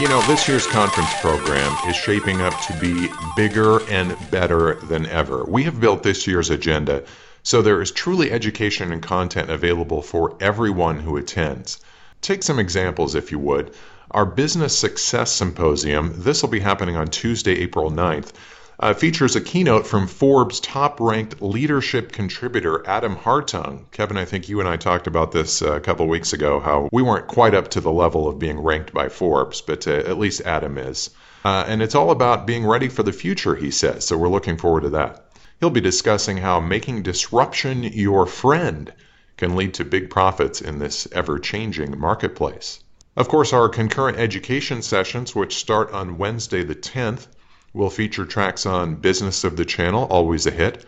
You 0.00 0.08
know, 0.08 0.22
this 0.22 0.48
year's 0.48 0.66
conference 0.66 1.12
program 1.12 1.78
is 1.82 1.94
shaping 1.94 2.40
up 2.40 2.60
to 2.60 2.72
be 2.72 3.08
bigger 3.08 3.86
and 3.90 4.30
better 4.30 4.76
than 4.76 5.04
ever. 5.04 5.44
We 5.44 5.64
have 5.64 5.78
built 5.78 6.02
this 6.02 6.26
year's 6.26 6.48
agenda 6.48 7.04
so 7.42 7.62
there 7.62 7.80
is 7.80 7.90
truly 7.90 8.30
education 8.30 8.92
and 8.92 9.02
content 9.02 9.50
available 9.50 10.02
for 10.02 10.36
everyone 10.40 11.00
who 11.00 11.16
attends. 11.16 11.80
Take 12.20 12.42
some 12.42 12.58
examples, 12.58 13.14
if 13.14 13.32
you 13.32 13.38
would. 13.38 13.74
Our 14.10 14.26
Business 14.26 14.76
Success 14.76 15.32
Symposium, 15.32 16.12
this 16.16 16.42
will 16.42 16.50
be 16.50 16.60
happening 16.60 16.96
on 16.96 17.06
Tuesday, 17.06 17.58
April 17.60 17.90
9th, 17.90 18.32
uh, 18.80 18.94
features 18.94 19.36
a 19.36 19.40
keynote 19.42 19.86
from 19.86 20.06
Forbes 20.06 20.58
top 20.58 21.00
ranked 21.00 21.42
leadership 21.42 22.12
contributor 22.12 22.82
Adam 22.86 23.14
Hartung. 23.14 23.84
Kevin, 23.90 24.16
I 24.16 24.24
think 24.24 24.48
you 24.48 24.58
and 24.60 24.68
I 24.68 24.78
talked 24.78 25.06
about 25.06 25.32
this 25.32 25.60
uh, 25.60 25.74
a 25.74 25.80
couple 25.80 26.08
weeks 26.08 26.32
ago, 26.32 26.60
how 26.60 26.88
we 26.90 27.02
weren't 27.02 27.26
quite 27.26 27.54
up 27.54 27.68
to 27.70 27.82
the 27.82 27.92
level 27.92 28.26
of 28.26 28.38
being 28.38 28.58
ranked 28.58 28.94
by 28.94 29.10
Forbes, 29.10 29.60
but 29.60 29.86
uh, 29.86 29.90
at 29.90 30.18
least 30.18 30.40
Adam 30.46 30.78
is. 30.78 31.10
Uh, 31.44 31.64
and 31.68 31.82
it's 31.82 31.94
all 31.94 32.10
about 32.10 32.46
being 32.46 32.66
ready 32.66 32.88
for 32.88 33.02
the 33.02 33.12
future, 33.12 33.54
he 33.54 33.70
says. 33.70 34.06
So 34.06 34.16
we're 34.16 34.28
looking 34.28 34.56
forward 34.56 34.84
to 34.84 34.90
that. 34.90 35.26
He'll 35.60 35.68
be 35.68 35.82
discussing 35.82 36.38
how 36.38 36.58
making 36.60 37.02
disruption 37.02 37.82
your 37.82 38.24
friend 38.24 38.90
can 39.36 39.56
lead 39.56 39.74
to 39.74 39.84
big 39.84 40.08
profits 40.08 40.62
in 40.62 40.78
this 40.78 41.06
ever 41.12 41.38
changing 41.38 41.98
marketplace. 41.98 42.80
Of 43.14 43.28
course, 43.28 43.52
our 43.52 43.68
concurrent 43.68 44.18
education 44.18 44.80
sessions, 44.80 45.34
which 45.34 45.56
start 45.56 45.92
on 45.92 46.16
Wednesday 46.16 46.64
the 46.64 46.74
10th, 46.74 47.26
will 47.72 47.90
feature 47.90 48.26
tracks 48.26 48.66
on 48.66 48.96
business 48.96 49.44
of 49.44 49.56
the 49.56 49.64
channel, 49.64 50.04
always 50.10 50.46
a 50.46 50.50
hit, 50.50 50.84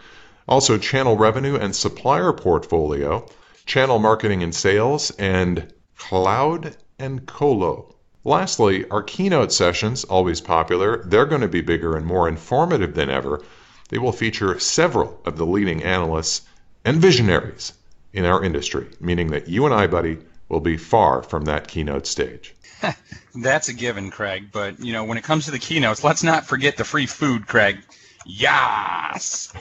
also 0.49 0.77
channel 0.79 1.17
revenue 1.17 1.57
and 1.57 1.75
supplier 1.75 2.33
portfolio, 2.33 3.27
channel 3.67 3.99
marketing 3.99 4.43
and 4.43 4.55
sales, 4.55 5.11
and 5.13 5.73
cloud 5.97 6.77
and 6.99 7.27
colo. 7.27 7.95
Lastly, 8.25 8.89
our 8.91 9.03
keynote 9.03 9.53
sessions, 9.53 10.05
always 10.05 10.41
popular, 10.41 11.05
they're 11.05 11.27
going 11.27 11.41
to 11.41 11.49
be 11.49 11.61
bigger 11.61 11.97
and 11.97 12.07
more 12.07 12.29
informative 12.29 12.95
than 12.95 13.11
ever. 13.11 13.43
They 13.89 13.99
will 13.99 14.13
feature 14.13 14.59
several 14.59 15.21
of 15.25 15.37
the 15.37 15.47
leading 15.47 15.83
analysts 15.83 16.43
and 16.85 17.01
visionaries 17.01 17.73
in 18.13 18.25
our 18.25 18.43
industry, 18.45 18.89
meaning 19.01 19.29
that 19.29 19.49
you 19.49 19.65
and 19.65 19.75
I, 19.75 19.87
buddy, 19.87 20.19
will 20.49 20.61
be 20.61 20.77
far 20.77 21.23
from 21.23 21.45
that 21.45 21.69
keynote 21.69 22.07
stage. 22.07 22.55
That's 23.35 23.69
a 23.69 23.73
given, 23.73 24.11
Craig. 24.11 24.49
But 24.53 24.81
you 24.81 24.93
know, 24.93 25.05
when 25.05 25.19
it 25.19 25.25
comes 25.25 25.47
to 25.47 25.51
the 25.51 25.59
keynotes, 25.59 26.05
let's 26.05 26.23
not 26.23 26.47
forget 26.47 26.77
the 26.77 26.85
free 26.85 27.07
food, 27.07 27.47
Craig. 27.47 27.79
Yes. 28.25 29.53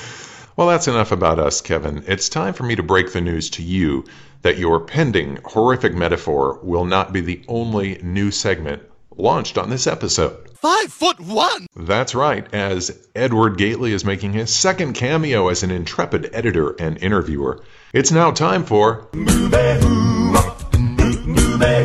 well, 0.56 0.68
that's 0.68 0.88
enough 0.88 1.10
about 1.10 1.38
us, 1.38 1.60
Kevin. 1.60 2.04
It's 2.06 2.28
time 2.28 2.52
for 2.54 2.64
me 2.64 2.76
to 2.76 2.82
break 2.82 3.12
the 3.12 3.20
news 3.20 3.50
to 3.50 3.62
you 3.62 4.04
that 4.42 4.58
your 4.58 4.80
pending 4.80 5.38
horrific 5.44 5.94
metaphor 5.94 6.60
will 6.62 6.84
not 6.84 7.12
be 7.12 7.20
the 7.20 7.42
only 7.48 7.98
new 8.02 8.30
segment 8.30 8.82
launched 9.16 9.58
on 9.58 9.70
this 9.70 9.86
episode. 9.86 10.48
Five 10.60 10.92
foot 10.92 11.20
one! 11.20 11.66
That's 11.76 12.14
right, 12.14 12.52
as 12.52 13.08
Edward 13.14 13.58
Gately 13.58 13.92
is 13.92 14.04
making 14.04 14.32
his 14.32 14.54
second 14.54 14.94
cameo 14.94 15.48
as 15.48 15.62
an 15.62 15.70
intrepid 15.70 16.30
editor 16.32 16.74
and 16.78 16.98
interviewer. 16.98 17.62
It's 17.92 18.10
now 18.10 18.32
time 18.32 18.64
for. 18.64 19.08
Where 19.12 19.78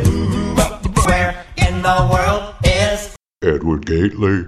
in 0.02 0.33
Edward 3.44 3.84
Gately. 3.84 4.46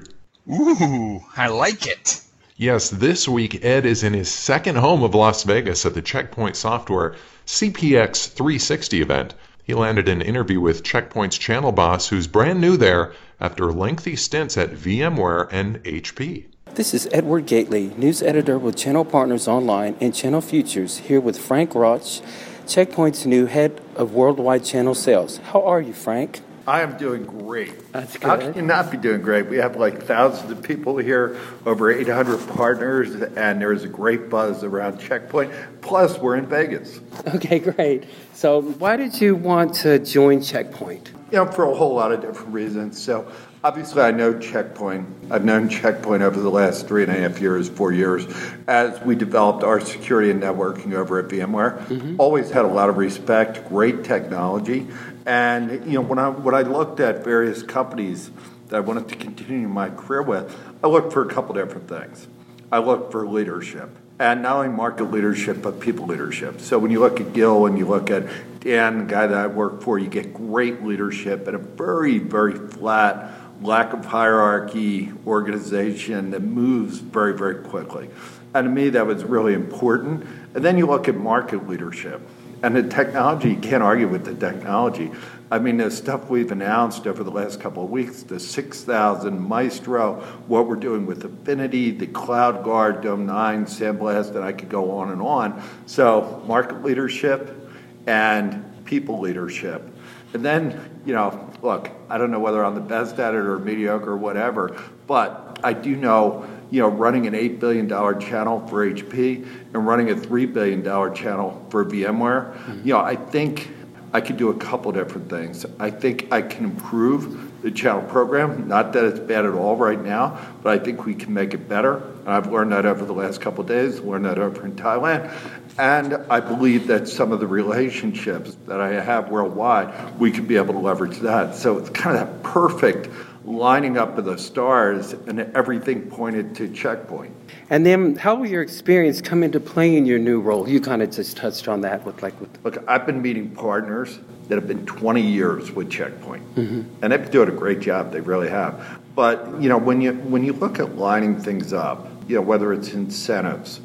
Ooh, 0.51 1.21
I 1.37 1.49
like 1.49 1.87
it. 1.87 2.23
Yes, 2.57 2.89
this 2.89 3.29
week 3.29 3.63
Ed 3.63 3.85
is 3.85 4.03
in 4.03 4.15
his 4.15 4.31
second 4.31 4.77
home 4.77 5.03
of 5.03 5.15
Las 5.15 5.43
Vegas 5.43 5.85
at 5.85 5.93
the 5.93 6.01
Checkpoint 6.01 6.57
Software 6.57 7.15
CPX 7.47 8.33
360 8.33 9.03
event. 9.03 9.35
He 9.65 9.75
landed 9.75 10.09
an 10.09 10.23
interview 10.23 10.61
with 10.63 10.83
Checkpoint's 10.83 11.37
channel 11.37 11.73
boss, 11.73 12.09
who's 12.09 12.27
brand 12.27 12.61
new 12.61 12.79
there 12.79 13.13
after 13.39 13.71
lengthy 13.71 14.17
stints 14.17 14.57
at 14.57 14.71
VMware 14.71 15.49
and 15.53 15.85
HP. 15.85 16.47
This 16.75 16.95
is 16.95 17.07
Edward 17.13 17.47
Gately, 17.47 17.93
news 17.99 18.23
editor 18.23 18.59
with 18.59 18.77
Channel 18.77 19.05
Partners 19.05 19.47
Online 19.47 19.95
and 20.01 20.15
Channel 20.15 20.41
Futures, 20.41 20.99
here 20.99 21.21
with 21.21 21.37
Frank 21.37 21.75
Rauch, 21.75 22.23
Checkpoint's 22.67 23.27
new 23.27 23.45
head 23.45 23.79
of 23.95 24.15
worldwide 24.15 24.65
channel 24.65 24.95
sales. 24.95 25.37
How 25.39 25.63
are 25.63 25.83
you, 25.83 25.93
Frank? 25.93 26.41
I 26.67 26.83
am 26.83 26.97
doing 26.97 27.25
great. 27.25 27.93
That's 27.93 28.17
good. 28.17 28.25
How 28.25 28.37
can 28.37 28.55
you 28.55 28.63
not 28.63 28.91
be 28.91 28.97
doing 28.97 29.23
great? 29.23 29.49
We 29.49 29.59
have 29.59 29.77
like 29.77 30.03
thousands 30.03 30.51
of 30.51 30.63
people 30.63 30.97
here, 30.97 31.37
over 31.65 31.91
800 31.91 32.49
partners, 32.49 33.15
and 33.15 33.61
there's 33.61 33.85
a 33.85 33.89
great 33.89 34.29
buzz 34.29 34.65
around 34.65 34.99
Checkpoint. 34.99 35.53
Plus, 35.81 36.19
we're 36.19 36.37
in 36.37 36.47
Vegas. 36.47 37.01
Okay, 37.37 37.59
great. 37.59 38.05
So, 38.33 38.63
why 38.63 38.97
did 38.97 39.21
you 39.21 39.37
want 39.37 39.75
to 39.77 39.99
join 39.99 40.43
Checkpoint? 40.43 41.13
you 41.31 41.39
know, 41.39 41.51
for 41.51 41.65
a 41.65 41.75
whole 41.75 41.95
lot 41.95 42.13
of 42.13 42.21
different 42.21 42.53
reasons. 42.53 43.03
So 43.03 43.31
obviously, 43.67 44.01
I 44.01 44.13
know 44.13 44.39
Checkpoint. 44.39 45.09
I've 45.29 45.45
known 45.45 45.69
Checkpoint 45.69 46.23
over 46.23 46.39
the 46.39 46.51
last 46.51 46.87
three 46.87 47.03
and 47.03 47.11
a 47.11 47.19
half 47.19 47.41
years, 47.41 47.69
four 47.69 47.91
years, 47.91 48.25
as 48.69 49.01
we 49.01 49.17
developed 49.17 49.65
our 49.65 49.81
security 49.81 50.31
and 50.31 50.41
networking 50.41 50.95
over 50.95 51.19
at 51.19 51.27
VMware. 51.27 51.85
Mm-hmm. 51.87 52.21
Always 52.21 52.49
had 52.53 52.65
a 52.65 52.69
lot 52.69 52.89
of 52.89 52.97
respect, 52.97 53.69
great 53.69 54.05
technology, 54.05 54.87
and 55.27 55.85
you 55.85 55.95
know, 55.95 56.01
when 56.01 56.21
I 56.21 56.29
when 56.29 56.55
I 56.55 56.63
looked 56.63 57.01
at 57.01 57.25
various 57.25 57.65
companies 57.65 58.31
that 58.69 58.77
I 58.77 58.81
wanted 58.81 59.09
to 59.09 59.17
continue 59.17 59.67
my 59.67 59.91
career 59.91 60.23
with, 60.23 60.57
I 60.85 60.87
looked 60.87 61.13
for 61.13 61.29
a 61.29 61.29
couple 61.29 61.57
different 61.57 61.89
things. 61.89 62.29
I 62.71 62.79
looked 62.79 63.11
for 63.11 63.27
leadership 63.27 63.91
and 64.19 64.43
not 64.43 64.57
only 64.57 64.69
market 64.69 65.05
leadership 65.05 65.61
but 65.63 65.81
people 65.81 66.07
leadership. 66.07 66.61
So 66.61 66.79
when 66.79 66.91
you 66.91 67.01
look 67.01 67.21
at 67.21 67.33
Gil 67.33 67.67
and 67.67 67.79
you 67.79 67.87
look 67.87 68.11
at 68.11 68.27
Dan, 68.61 68.99
the 68.99 69.05
guy 69.05 69.27
that 69.27 69.39
I 69.39 69.47
work 69.47 69.83
for, 69.83 69.99
you 69.99 70.09
get 70.09 70.35
great 70.35 70.83
leadership 70.83 71.47
and 71.47 71.57
a 71.57 71.59
very 71.59 72.19
very 72.19 72.55
flat, 72.55 73.31
lack 73.63 73.93
of 73.93 74.05
hierarchy 74.05 75.13
organization 75.27 76.31
that 76.31 76.43
moves 76.43 76.99
very 76.99 77.37
very 77.37 77.63
quickly. 77.65 78.09
And 78.55 78.67
to 78.67 78.71
me, 78.71 78.91
that 78.91 79.07
was 79.07 79.23
really 79.25 79.53
important. 79.53 80.27
And 80.55 80.65
then 80.65 80.79
you 80.79 80.87
look 80.87 81.09
at 81.09 81.15
market 81.15 81.69
leadership. 81.69 82.21
And 82.63 82.75
the 82.75 82.83
technology, 82.83 83.51
you 83.51 83.59
can't 83.59 83.83
argue 83.83 84.09
with 84.09 84.25
the 84.25 84.35
technology. 84.35 85.11
I 85.51 85.59
mean, 85.59 85.77
the 85.77 85.91
stuff 85.91 86.29
we've 86.31 86.51
announced 86.51 87.07
over 87.07 87.23
the 87.23 87.31
last 87.31 87.61
couple 87.61 87.85
of 87.85 87.91
weeks, 87.91 88.23
the 88.23 88.41
6000 88.41 89.39
Maestro, 89.39 90.15
what 90.49 90.67
we're 90.67 90.77
doing 90.77 91.07
with 91.07 91.23
Infinity, 91.25 91.93
the 91.93 92.07
Cloud 92.07 92.65
Guard, 92.65 93.03
Dome 93.03 93.27
9, 93.27 93.67
Sandblast, 93.67 94.35
and 94.35 94.45
I 94.45 94.53
could 94.53 94.71
go 94.71 94.91
on 94.91 95.13
and 95.13 95.21
on. 95.21 95.63
So, 95.85 96.43
market 96.47 96.83
leadership 96.83 97.71
and 98.07 98.85
people 98.87 99.21
leadership. 99.21 99.89
And 100.37 100.45
then, 100.45 101.01
you 101.07 101.15
know, 101.15 101.51
look, 101.63 101.91
I 102.11 102.19
don't 102.19 102.31
know 102.31 102.41
whether 102.41 102.63
I'm 102.63 102.75
the 102.75 102.81
best 102.83 103.19
at 103.19 103.33
it 103.33 103.39
or 103.39 103.59
mediocre 103.59 104.11
or 104.11 104.17
whatever, 104.19 104.79
but 105.07 105.59
I 105.65 105.73
do 105.73 105.97
know, 105.97 106.47
you 106.71 106.83
know, 106.83 106.89
running 106.89 107.27
an 107.27 107.33
$8 107.33 107.59
billion 107.59 107.89
channel 108.21 108.67
for 108.67 108.87
HP 108.87 109.49
and 109.73 109.87
running 109.87 110.11
a 110.11 110.15
$3 110.15 110.53
billion 110.53 110.85
channel 111.15 111.67
for 111.71 111.87
VMware, 111.87 112.53
mm-hmm. 112.53 112.87
you 112.87 112.93
know, 112.93 113.01
I 113.01 113.17
think 113.17 113.71
I 114.17 114.23
could 114.23 114.39
do 114.39 114.49
a 114.49 114.55
couple 114.55 114.93
different 114.93 115.29
things. 115.29 115.67
I 115.79 115.91
think 115.91 116.33
I 116.33 116.41
can 116.41 116.65
improve 116.65 117.61
the 117.61 117.71
channel 117.71 118.01
program. 118.01 118.67
Not 118.67 118.95
that 118.95 119.05
it's 119.05 119.21
bad 119.21 119.45
at 119.45 119.53
all 119.53 119.77
right 119.77 120.03
now, 120.03 120.41
but 120.63 120.73
I 120.73 120.83
think 120.83 121.05
we 121.05 121.15
can 121.15 121.35
make 121.35 121.53
it 121.53 121.69
better. 121.69 121.97
And 121.97 122.31
I've 122.31 122.51
learned 122.51 122.73
that 122.73 122.87
over 122.87 123.05
the 123.05 123.13
last 123.13 123.43
couple 123.43 123.63
days, 123.65 124.01
learned 124.01 124.25
that 124.25 124.39
over 124.39 124.65
in 124.65 124.73
Thailand. 124.73 125.31
And 125.79 126.15
I 126.31 126.41
believe 126.41 126.87
that 126.87 127.09
some 127.09 127.31
of 127.31 127.41
the 127.41 127.47
relationships 127.47 128.57
that 128.67 128.81
I 128.81 128.99
have 128.99 129.29
worldwide, 129.29 130.19
we 130.19 130.33
could 130.33 130.49
be 130.49 130.57
able 130.57 130.73
to 130.73 130.81
leverage 130.81 131.19
that. 131.19 131.55
So 131.55 131.77
it's 131.77 131.91
kind 131.91 132.17
of 132.17 132.27
that 132.27 132.43
perfect 132.43 133.11
lining 133.47 133.97
up 133.97 134.19
of 134.19 134.25
the 134.25 134.37
stars, 134.37 135.13
and 135.13 135.41
everything 135.55 136.03
pointed 136.03 136.55
to 136.57 136.69
checkpoint. 136.69 137.33
And 137.71 137.87
then, 137.87 138.17
how 138.17 138.35
will 138.35 138.47
your 138.47 138.63
experience 138.63 139.21
come 139.21 139.43
into 139.43 139.61
play 139.61 139.97
in 139.97 140.05
your 140.05 140.19
new 140.19 140.41
role? 140.41 140.69
You 140.69 140.81
kind 140.81 141.03
of 141.03 141.11
just 141.11 141.37
touched 141.37 141.69
on 141.69 141.81
that 141.83 142.05
with 142.05 142.23
like 142.23 142.39
with. 142.41 142.51
Look, 142.65 142.85
I've 142.89 143.07
been 143.07 143.23
meeting 143.23 143.51
partners 143.51 144.19
that 144.49 144.57
have 144.57 144.69
been 144.69 144.85
20 144.87 145.23
years 145.23 145.73
with 145.73 145.91
Checkpoint, 145.91 146.55
mm-hmm. 146.55 146.83
and 147.03 147.13
they've 147.13 147.23
been 147.23 147.31
doing 147.31 147.49
a 147.49 147.53
great 147.53 147.81
job. 147.81 148.13
They 148.13 148.21
really 148.21 148.49
have. 148.49 149.01
But 149.15 149.61
you 149.61 149.69
know, 149.69 149.79
when 149.79 150.01
you 150.01 150.13
when 150.13 150.45
you 150.45 150.53
look 150.53 150.79
at 150.79 150.97
lining 150.97 151.41
things 151.41 151.73
up, 151.73 152.11
you 152.29 152.37
know, 152.37 152.43
whether 152.43 152.73
it's 152.73 152.93
incentives, 152.93 153.81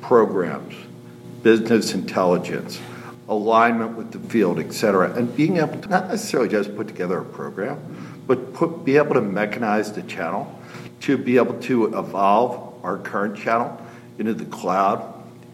programs, 0.00 0.74
business 1.42 1.94
intelligence, 1.94 2.80
alignment 3.28 3.96
with 3.96 4.12
the 4.12 4.18
field, 4.28 4.58
et 4.58 4.72
cetera, 4.72 5.12
and 5.12 5.34
being 5.34 5.56
able 5.58 5.78
to 5.78 5.88
not 5.88 6.08
necessarily 6.08 6.48
just 6.48 6.74
put 6.76 6.86
together 6.86 7.18
a 7.18 7.24
program 7.24 8.07
but 8.28 8.54
put, 8.54 8.84
be 8.84 8.96
able 8.96 9.14
to 9.14 9.20
mechanize 9.20 9.94
the 9.94 10.02
channel, 10.02 10.56
to 11.00 11.18
be 11.18 11.38
able 11.38 11.58
to 11.62 11.86
evolve 11.98 12.84
our 12.84 12.98
current 12.98 13.36
channel 13.36 13.84
into 14.18 14.34
the 14.34 14.44
cloud, 14.44 15.02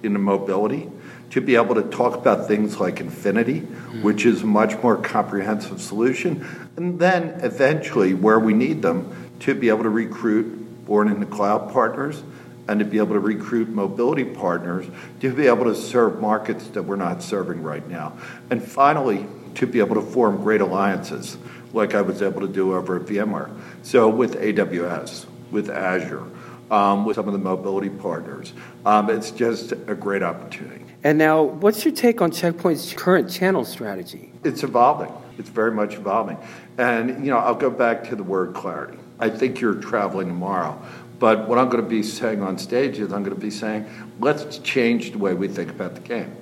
into 0.03 0.19
mobility, 0.19 0.91
to 1.31 1.41
be 1.41 1.57
able 1.57 1.75
to 1.77 1.83
talk 1.83 2.15
about 2.15 2.47
things 2.47 2.79
like 2.79 3.01
Infinity, 3.01 3.61
mm-hmm. 3.61 4.03
which 4.03 4.27
is 4.27 4.43
a 4.43 4.47
much 4.47 4.81
more 4.83 4.97
comprehensive 4.97 5.81
solution, 5.81 6.47
and 6.77 6.99
then 6.99 7.41
eventually, 7.43 8.13
where 8.13 8.39
we 8.39 8.53
need 8.53 8.83
them, 8.83 9.31
to 9.41 9.55
be 9.55 9.69
able 9.69 9.85
to 9.85 9.91
recruit 9.91 10.85
born 10.85 11.09
in 11.09 11.21
the 11.21 11.27
cloud 11.27 11.73
partners 11.73 12.23
and 12.69 12.79
to 12.79 12.85
be 12.85 12.99
able 12.99 13.15
to 13.15 13.21
recruit 13.21 13.69
mobility 13.69 14.25
partners 14.25 14.87
to 15.21 15.33
be 15.33 15.47
able 15.47 15.65
to 15.65 15.75
serve 15.75 16.21
markets 16.21 16.69
that 16.69 16.83
we're 16.83 16.97
not 16.97 17.23
serving 17.23 17.63
right 17.63 17.87
now. 17.89 18.17
And 18.51 18.63
finally, 18.63 19.27
to 19.57 19.67
be 19.67 19.81
able 19.81 19.97
to 19.97 20.03
form 20.03 20.43
great 20.43 20.61
alliances 20.61 21.37
like 21.75 21.95
I 21.95 22.01
was 22.01 22.23
able 22.23 22.41
to 22.41 22.49
do 22.49 22.75
over 22.75 22.97
at 22.97 23.03
VMware. 23.03 23.51
So 23.83 24.09
with 24.09 24.37
AWS, 24.41 25.27
with 25.51 25.69
Azure, 25.69 26.25
um, 26.71 27.05
with 27.05 27.17
some 27.17 27.27
of 27.27 27.33
the 27.33 27.39
mobility 27.39 27.91
partners, 27.91 28.53
um, 28.87 29.11
it's 29.11 29.31
just 29.31 29.73
a 29.73 29.95
great 29.95 30.23
opportunity. 30.23 30.85
And 31.03 31.19
now, 31.19 31.43
what's 31.43 31.85
your 31.85 31.93
take 31.93 32.23
on 32.23 32.31
Checkpoint's 32.31 32.95
current 32.95 33.31
channel 33.31 33.65
strategy? 33.67 34.33
It's 34.43 34.63
evolving. 34.63 35.13
It's 35.37 35.51
very 35.51 35.73
much 35.73 35.95
evolving. 35.95 36.39
And, 36.79 37.25
you 37.25 37.31
know, 37.31 37.39
I'll 37.39 37.55
go 37.55 37.69
back 37.69 38.09
to 38.09 38.17
the 38.17 38.23
word 38.23 38.55
clarity. 38.55 38.99
I 39.19 39.29
think 39.29 39.61
you're 39.61 39.75
traveling 39.75 40.29
tomorrow. 40.29 40.81
But 41.19 41.49
what 41.49 41.59
I'm 41.59 41.69
going 41.69 41.83
to 41.83 41.89
be 41.89 42.03
saying 42.03 42.43
on 42.43 42.59
stage 42.59 42.99
is 42.99 43.13
I'm 43.13 43.23
going 43.23 43.35
to 43.35 43.41
be 43.41 43.51
saying, 43.51 43.87
let's 44.19 44.59
change 44.59 45.13
the 45.13 45.19
way 45.19 45.35
we 45.35 45.49
think 45.49 45.71
about 45.71 45.95
the 45.95 46.01
game. 46.01 46.35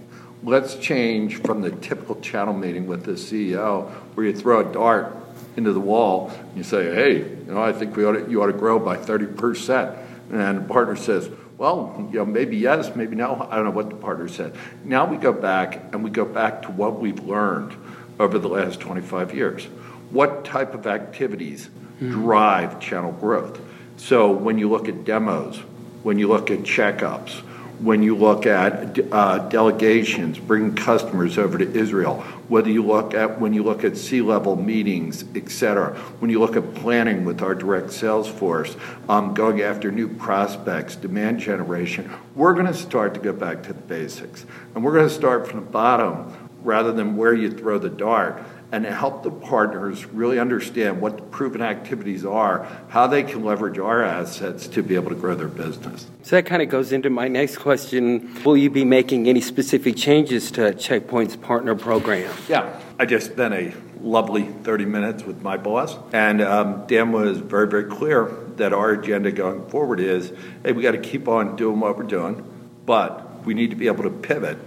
Let's 0.45 0.77
change 0.77 1.37
from 1.43 1.61
the 1.61 1.71
typical 1.71 2.21
channel 2.21 2.55
meeting 2.55 2.87
with 2.87 3.05
the 3.05 3.13
CEO 3.13 3.91
where 4.15 4.27
you 4.27 4.35
throw 4.35 4.69
a 4.69 4.73
dart 4.73 5.15
into 5.57 5.73
the 5.73 5.81
wall. 5.81 6.31
And 6.31 6.57
you 6.57 6.63
say, 6.63 6.95
hey, 6.95 7.19
you 7.19 7.47
know, 7.49 7.63
I 7.63 7.73
think 7.73 7.97
we 7.97 8.05
ought 8.05 8.13
to, 8.13 8.31
you 8.31 8.43
ought 8.43 8.47
to 8.47 8.53
grow 8.53 8.79
by 8.79 8.97
30%. 8.97 9.99
And 10.31 10.59
the 10.59 10.69
partner 10.69 10.97
says, 10.97 11.31
well, 11.59 12.09
you 12.11 12.19
know, 12.19 12.25
maybe 12.25 12.57
yes, 12.57 12.97
maybe 12.97 13.15
no. 13.15 13.47
I 13.51 13.57
don't 13.57 13.67
know 13.67 13.71
what 13.71 13.91
the 13.91 13.97
partner 13.97 14.29
said. 14.29 14.57
Now 14.85 15.07
we 15.07 15.17
go 15.17 15.33
back 15.33 15.77
and 15.93 16.03
we 16.03 16.11
go 16.11 16.25
back 16.25 16.63
to 16.63 16.71
what 16.71 16.99
we've 16.99 17.23
learned 17.25 17.77
over 18.19 18.39
the 18.39 18.49
last 18.49 18.81
25 18.81 19.35
years. 19.35 19.67
What 20.11 20.45
type 20.45 20.75
of 20.75 20.87
activities 20.87 21.69
mm-hmm. 21.69 22.11
drive 22.11 22.81
channel 22.81 23.13
growth? 23.13 23.61
So 23.97 24.33
when 24.33 24.59
you 24.59 24.69
look 24.69 24.89
at 24.89 25.05
demos, 25.05 25.59
when 26.03 26.19
you 26.19 26.29
look 26.29 26.51
at 26.51 26.61
checkups, 26.61 27.43
when 27.81 28.03
you 28.03 28.17
look 28.17 28.47
at 28.47 28.99
uh, 29.13 29.39
delegations, 29.49 30.39
bringing 30.39 30.75
customers 30.75 31.39
over 31.39 31.59
to 31.59 31.75
Israel, 31.75 32.21
whether 32.49 32.71
you 32.71 32.85
look 32.85 33.15
at 33.15 33.41
when 33.41 33.53
you 33.53 33.63
look 33.63 33.83
at 33.83 33.97
C-level 33.97 34.57
meetings, 34.57 35.25
et 35.35 35.51
cetera, 35.51 35.95
when 36.19 36.31
you 36.31 36.39
look 36.39 36.57
at 36.57 36.75
planning 36.75 37.25
with 37.25 37.43
our 37.43 37.55
direct 37.55 37.93
sales 37.93 38.29
force, 38.29 38.77
um, 39.09 39.35
going 39.35 39.63
after 39.63 39.91
new 39.91 40.09
prospects, 40.09 40.97
demand 40.97 41.41
generation, 41.41 42.11
we're 42.35 42.55
going 42.55 42.67
to 42.67 42.75
start 42.75 43.15
to 43.15 43.21
go 43.21 43.33
back 43.33 43.63
to 43.65 43.73
the 43.73 43.81
basics. 43.83 44.45
And 44.75 44.85
we're 44.85 44.95
going 44.95 45.09
to 45.09 45.15
start 45.15 45.49
from 45.49 45.61
the 45.61 45.71
bottom 45.71 46.51
rather 46.63 46.93
than 46.93 47.17
where 47.17 47.35
you 47.35 47.51
throw 47.51 47.79
the 47.79 47.91
dart 47.91 48.43
and 48.73 48.87
help 48.87 49.23
the 49.23 49.31
partners 49.31 50.07
really 50.07 50.39
understand 50.39 50.99
what 51.01 51.19
the 51.19 51.23
proven 51.25 51.61
activities 51.61 52.25
are, 52.25 52.67
how 52.89 53.07
they 53.07 53.23
can 53.23 53.45
leverage 53.45 53.79
our 53.79 54.03
assets 54.03 54.67
to 54.67 54.83
be 54.83 54.95
able 54.95 55.11
to 55.11 55.15
grow 55.15 55.35
their 55.35 55.47
business. 55.47 56.07
So 56.23 56.37
that 56.37 56.47
kind 56.47 56.63
of 56.63 56.71
goes 56.71 56.91
into 56.91 57.11
my 57.11 57.29
next 57.29 57.59
question. 57.59 58.43
Will 58.45 58.57
you 58.57 58.71
be 58.71 58.87
making 58.87 59.29
any 59.29 59.43
specific 59.43 59.97
changes 59.97 60.51
to 60.53 60.73
Checkpoint's 60.73 61.37
partner 61.37 61.75
program? 61.75 62.35
Yeah, 62.49 62.81
I 62.99 63.05
just 63.05 63.33
spent 63.33 63.53
a 63.53 63.75
lovely 64.01 64.45
30 64.45 64.87
minutes 64.87 65.23
with 65.25 65.43
my 65.43 65.59
boss, 65.59 65.97
and 66.15 66.41
um, 66.41 66.87
Dan 66.87 67.13
was 67.13 67.39
very, 67.39 67.69
very 67.69 67.85
clear 67.85 68.25
that 68.57 68.73
our 68.73 68.93
agenda 68.93 69.31
going 69.33 69.69
forward 69.69 70.01
is 70.01 70.33
hey, 70.65 70.73
we 70.73 70.83
got 70.83 70.93
to 70.93 70.99
keep 70.99 71.29
on 71.29 71.57
doing 71.57 71.79
what 71.79 71.99
we're 71.99 72.05
doing, 72.05 72.43
but 72.87 73.45
we 73.45 73.53
need 73.53 73.71
to 73.71 73.77
be 73.77 73.87
able 73.87 74.05
to 74.05 74.11
pivot 74.11 74.59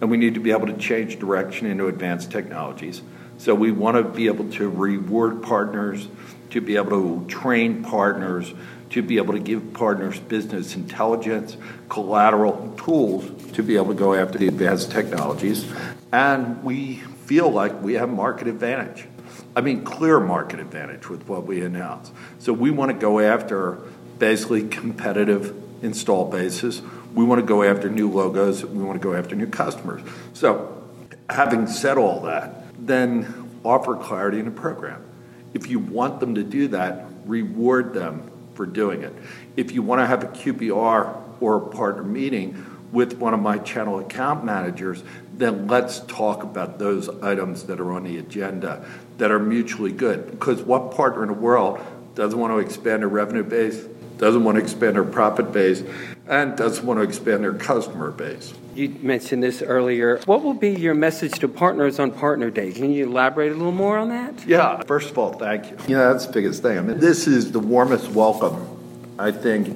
and 0.00 0.10
we 0.10 0.16
need 0.16 0.34
to 0.34 0.40
be 0.40 0.52
able 0.52 0.66
to 0.66 0.76
change 0.76 1.18
direction 1.18 1.66
into 1.66 1.88
advanced 1.88 2.30
technologies. 2.30 3.02
So 3.38 3.54
we 3.54 3.70
want 3.72 3.96
to 3.96 4.02
be 4.02 4.26
able 4.26 4.50
to 4.52 4.68
reward 4.68 5.42
partners, 5.42 6.08
to 6.50 6.60
be 6.60 6.76
able 6.76 6.90
to 7.20 7.26
train 7.28 7.82
partners, 7.84 8.52
to 8.90 9.02
be 9.02 9.16
able 9.18 9.34
to 9.34 9.40
give 9.40 9.72
partners 9.74 10.18
business 10.18 10.74
intelligence, 10.74 11.56
collateral 11.88 12.74
tools 12.76 13.30
to 13.52 13.62
be 13.62 13.76
able 13.76 13.88
to 13.88 13.94
go 13.94 14.14
after 14.14 14.38
the 14.38 14.48
advanced 14.48 14.90
technologies. 14.90 15.70
And 16.10 16.62
we 16.64 16.96
feel 16.96 17.50
like 17.50 17.80
we 17.82 17.94
have 17.94 18.08
market 18.08 18.48
advantage. 18.48 19.06
I 19.54 19.60
mean, 19.60 19.84
clear 19.84 20.20
market 20.20 20.60
advantage 20.60 21.08
with 21.08 21.28
what 21.28 21.44
we 21.44 21.62
announce. 21.62 22.10
So 22.38 22.52
we 22.52 22.70
want 22.70 22.90
to 22.92 22.98
go 22.98 23.20
after 23.20 23.78
basically 24.18 24.68
competitive 24.68 25.54
install 25.82 26.30
bases. 26.30 26.82
We 27.14 27.24
want 27.24 27.40
to 27.40 27.46
go 27.46 27.62
after 27.62 27.88
new 27.88 28.10
logos. 28.10 28.64
We 28.64 28.82
want 28.82 29.00
to 29.00 29.06
go 29.06 29.14
after 29.14 29.36
new 29.36 29.46
customers. 29.46 30.02
So, 30.32 30.74
having 31.30 31.66
said 31.66 31.98
all 31.98 32.20
that, 32.22 32.57
then 32.88 33.60
offer 33.64 33.94
clarity 33.94 34.40
in 34.40 34.48
a 34.48 34.52
program. 34.52 35.04
If 35.54 35.68
you 35.68 35.78
want 35.78 36.20
them 36.20 36.34
to 36.34 36.42
do 36.42 36.68
that, 36.68 37.06
reward 37.24 37.94
them 37.94 38.30
for 38.54 38.66
doing 38.66 39.02
it. 39.02 39.14
If 39.56 39.72
you 39.72 39.82
want 39.82 40.00
to 40.00 40.06
have 40.06 40.24
a 40.24 40.28
QBR 40.28 41.40
or 41.40 41.56
a 41.56 41.60
partner 41.68 42.02
meeting, 42.02 42.64
with 42.92 43.18
one 43.18 43.34
of 43.34 43.40
my 43.40 43.58
channel 43.58 43.98
account 43.98 44.44
managers, 44.44 45.02
then 45.34 45.66
let's 45.68 46.00
talk 46.00 46.42
about 46.42 46.78
those 46.78 47.08
items 47.22 47.64
that 47.64 47.80
are 47.80 47.92
on 47.92 48.04
the 48.04 48.18
agenda 48.18 48.84
that 49.18 49.30
are 49.30 49.38
mutually 49.38 49.92
good. 49.92 50.30
Because 50.30 50.62
what 50.62 50.92
partner 50.92 51.22
in 51.22 51.28
the 51.28 51.34
world 51.34 51.80
doesn't 52.14 52.38
want 52.38 52.52
to 52.52 52.58
expand 52.58 53.02
their 53.02 53.08
revenue 53.08 53.42
base, 53.42 53.84
doesn't 54.16 54.42
want 54.42 54.56
to 54.56 54.62
expand 54.62 54.96
their 54.96 55.04
profit 55.04 55.52
base, 55.52 55.82
and 56.26 56.56
doesn't 56.56 56.84
want 56.84 56.98
to 56.98 57.04
expand 57.04 57.44
their 57.44 57.54
customer 57.54 58.10
base? 58.10 58.54
You 58.78 58.94
mentioned 59.02 59.42
this 59.42 59.60
earlier. 59.60 60.20
What 60.26 60.44
will 60.44 60.54
be 60.54 60.70
your 60.70 60.94
message 60.94 61.40
to 61.40 61.48
partners 61.48 61.98
on 61.98 62.12
Partner 62.12 62.48
Day? 62.48 62.70
Can 62.70 62.92
you 62.92 63.06
elaborate 63.06 63.50
a 63.50 63.56
little 63.56 63.72
more 63.72 63.98
on 63.98 64.10
that? 64.10 64.46
Yeah, 64.46 64.80
first 64.86 65.10
of 65.10 65.18
all, 65.18 65.32
thank 65.32 65.68
you. 65.68 65.76
You 65.88 65.96
know, 65.96 66.12
that's 66.12 66.26
the 66.26 66.32
biggest 66.32 66.62
thing. 66.62 66.78
I 66.78 66.82
mean, 66.82 67.00
this 67.00 67.26
is 67.26 67.50
the 67.50 67.58
warmest 67.58 68.08
welcome 68.10 68.76
I 69.18 69.32
think, 69.32 69.66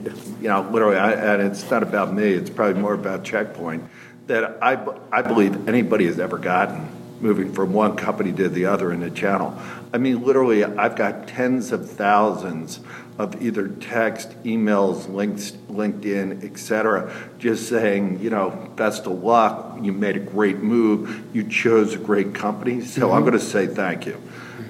you 0.40 0.46
know, 0.46 0.68
literally, 0.70 0.96
I, 0.96 1.14
and 1.14 1.42
it's 1.42 1.68
not 1.68 1.82
about 1.82 2.14
me, 2.14 2.28
it's 2.28 2.48
probably 2.48 2.80
more 2.80 2.94
about 2.94 3.24
Checkpoint, 3.24 3.82
that 4.28 4.62
I, 4.62 4.78
I 5.10 5.22
believe 5.22 5.68
anybody 5.68 6.06
has 6.06 6.20
ever 6.20 6.38
gotten 6.38 6.88
moving 7.20 7.52
from 7.52 7.72
one 7.72 7.96
company 7.96 8.32
to 8.32 8.48
the 8.48 8.66
other 8.66 8.92
in 8.92 9.00
the 9.00 9.10
channel. 9.10 9.58
I 9.92 9.98
mean, 9.98 10.22
literally, 10.22 10.62
I've 10.62 10.94
got 10.94 11.26
tens 11.26 11.72
of 11.72 11.90
thousands 11.90 12.78
of 13.18 13.42
either 13.42 13.68
text, 13.68 14.31
emails, 14.44 15.09
links, 15.12 15.53
LinkedIn, 15.70 16.44
etc., 16.44 17.12
just 17.38 17.68
saying, 17.68 18.20
you 18.20 18.31
know, 18.31 18.51
best 18.77 19.07
of 19.07 19.22
luck. 19.22 19.79
You 19.83 19.92
made 19.92 20.16
a 20.16 20.20
great 20.20 20.59
move. 20.59 21.25
You 21.35 21.48
chose 21.48 21.94
a 21.94 21.98
great 21.98 22.35
company. 22.35 22.81
So 22.81 23.03
mm-hmm. 23.03 23.14
I'm 23.14 23.20
going 23.22 23.33
to 23.35 23.40
say 23.40 23.66
thank 23.66 24.07
you 24.07 24.20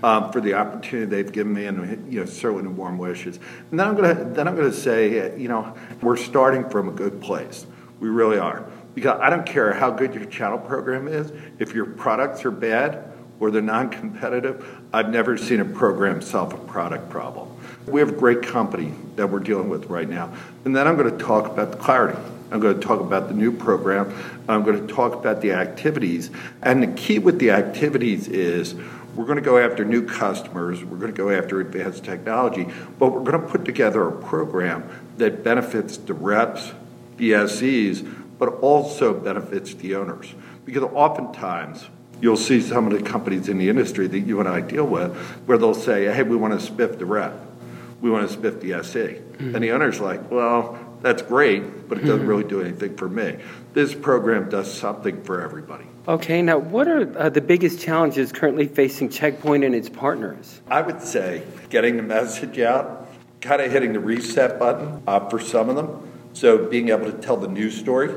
um, 0.02 0.32
for 0.32 0.40
the 0.40 0.54
opportunity 0.54 1.06
they've 1.06 1.30
given 1.30 1.52
me, 1.52 1.66
and 1.66 2.12
you 2.12 2.20
know, 2.20 2.26
certainly 2.26 2.66
warm 2.68 2.98
wishes. 2.98 3.38
And 3.70 3.78
then 3.78 3.88
I'm 3.88 3.94
going 3.94 4.16
to 4.16 4.24
then 4.24 4.48
I'm 4.48 4.56
going 4.56 4.70
to 4.70 4.76
say, 4.76 5.38
you 5.38 5.48
know, 5.48 5.74
we're 6.00 6.16
starting 6.16 6.68
from 6.68 6.88
a 6.88 6.92
good 6.92 7.20
place. 7.20 7.66
We 8.00 8.08
really 8.08 8.38
are. 8.38 8.66
Because 8.94 9.20
I 9.20 9.30
don't 9.30 9.46
care 9.46 9.72
how 9.72 9.90
good 9.90 10.14
your 10.14 10.26
channel 10.26 10.58
program 10.58 11.08
is, 11.08 11.32
if 11.58 11.74
your 11.74 11.86
products 11.86 12.44
are 12.44 12.50
bad 12.50 13.10
or 13.40 13.50
they're 13.50 13.62
non-competitive, 13.62 14.82
I've 14.92 15.08
never 15.08 15.38
seen 15.38 15.60
a 15.60 15.64
program 15.64 16.20
solve 16.20 16.52
a 16.52 16.58
product 16.58 17.08
problem. 17.08 17.51
We 17.86 18.00
have 18.00 18.10
a 18.10 18.16
great 18.16 18.42
company 18.42 18.94
that 19.16 19.28
we're 19.28 19.40
dealing 19.40 19.68
with 19.68 19.86
right 19.86 20.08
now. 20.08 20.32
And 20.64 20.74
then 20.74 20.86
I'm 20.86 20.96
going 20.96 21.10
to 21.16 21.24
talk 21.24 21.46
about 21.46 21.72
the 21.72 21.76
clarity. 21.78 22.18
I'm 22.50 22.60
going 22.60 22.78
to 22.78 22.86
talk 22.86 23.00
about 23.00 23.28
the 23.28 23.34
new 23.34 23.50
program. 23.50 24.14
I'm 24.48 24.62
going 24.62 24.86
to 24.86 24.92
talk 24.92 25.14
about 25.14 25.40
the 25.40 25.52
activities. 25.52 26.30
And 26.62 26.82
the 26.82 26.88
key 26.88 27.18
with 27.18 27.38
the 27.38 27.50
activities 27.50 28.28
is 28.28 28.74
we're 29.16 29.24
going 29.24 29.36
to 29.36 29.42
go 29.42 29.58
after 29.58 29.84
new 29.84 30.06
customers, 30.06 30.84
we're 30.84 30.96
going 30.96 31.12
to 31.12 31.16
go 31.16 31.30
after 31.30 31.60
advanced 31.60 32.04
technology, 32.04 32.66
but 32.98 33.12
we're 33.12 33.24
going 33.24 33.40
to 33.40 33.46
put 33.46 33.64
together 33.64 34.06
a 34.06 34.12
program 34.12 34.88
that 35.18 35.44
benefits 35.44 35.96
the 35.98 36.14
reps, 36.14 36.72
the 37.16 37.46
SEs, 37.46 38.02
but 38.38 38.48
also 38.60 39.12
benefits 39.12 39.74
the 39.74 39.94
owners. 39.94 40.34
Because 40.64 40.82
oftentimes, 40.84 41.88
you'll 42.22 42.36
see 42.36 42.60
some 42.60 42.86
of 42.86 42.92
the 42.92 43.02
companies 43.08 43.48
in 43.48 43.58
the 43.58 43.68
industry 43.68 44.06
that 44.06 44.20
you 44.20 44.40
and 44.40 44.48
I 44.48 44.60
deal 44.60 44.86
with 44.86 45.14
where 45.46 45.58
they'll 45.58 45.74
say, 45.74 46.04
hey, 46.04 46.22
we 46.22 46.36
want 46.36 46.58
to 46.58 46.72
spiff 46.72 46.98
the 46.98 47.04
rep, 47.04 47.34
we 48.02 48.10
want 48.10 48.28
to 48.28 48.36
spiff 48.36 48.60
the 48.60 48.74
SE. 48.74 48.98
Mm-hmm. 48.98 49.54
And 49.54 49.64
the 49.64 49.70
owner's 49.70 50.00
like, 50.00 50.30
well, 50.30 50.78
that's 51.00 51.22
great, 51.22 51.88
but 51.88 51.98
it 51.98 52.02
doesn't 52.02 52.20
mm-hmm. 52.20 52.28
really 52.28 52.44
do 52.44 52.60
anything 52.60 52.96
for 52.96 53.08
me. 53.08 53.38
This 53.72 53.94
program 53.94 54.50
does 54.50 54.72
something 54.72 55.22
for 55.22 55.40
everybody. 55.40 55.86
Okay, 56.06 56.42
now 56.42 56.58
what 56.58 56.88
are 56.88 57.16
uh, 57.16 57.28
the 57.28 57.40
biggest 57.40 57.80
challenges 57.80 58.32
currently 58.32 58.66
facing 58.66 59.08
Checkpoint 59.08 59.62
and 59.64 59.74
its 59.74 59.88
partners? 59.88 60.60
I 60.68 60.82
would 60.82 61.00
say 61.00 61.44
getting 61.70 61.96
the 61.96 62.02
message 62.02 62.58
out, 62.58 63.08
kind 63.40 63.62
of 63.62 63.70
hitting 63.70 63.92
the 63.92 64.00
reset 64.00 64.58
button 64.58 65.02
uh, 65.06 65.28
for 65.28 65.38
some 65.38 65.68
of 65.68 65.76
them. 65.76 66.08
So 66.32 66.66
being 66.68 66.88
able 66.88 67.10
to 67.10 67.16
tell 67.18 67.36
the 67.36 67.48
new 67.48 67.70
story 67.70 68.12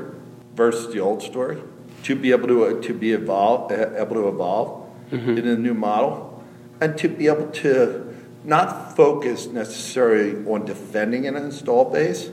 versus 0.54 0.92
the 0.92 1.00
old 1.00 1.22
story, 1.22 1.62
to 2.04 2.16
be 2.16 2.32
able 2.32 2.48
to 2.48 2.64
uh, 2.64 2.82
to 2.82 2.94
be 2.94 3.12
evolve, 3.12 3.70
uh, 3.70 3.94
able 3.96 4.16
to 4.16 4.28
evolve 4.28 4.88
mm-hmm. 5.10 5.38
in 5.38 5.46
a 5.46 5.56
new 5.56 5.74
model, 5.74 6.44
and 6.80 6.96
to 6.98 7.08
be 7.08 7.28
able 7.28 7.48
to 7.48 8.05
not 8.46 8.94
focused 8.96 9.52
necessarily 9.52 10.46
on 10.46 10.64
defending 10.64 11.26
an 11.26 11.36
install 11.36 11.90
base, 11.90 12.30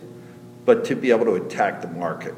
but 0.65 0.85
to 0.85 0.95
be 0.95 1.11
able 1.11 1.25
to 1.25 1.33
attack 1.33 1.81
the 1.81 1.87
market. 1.87 2.35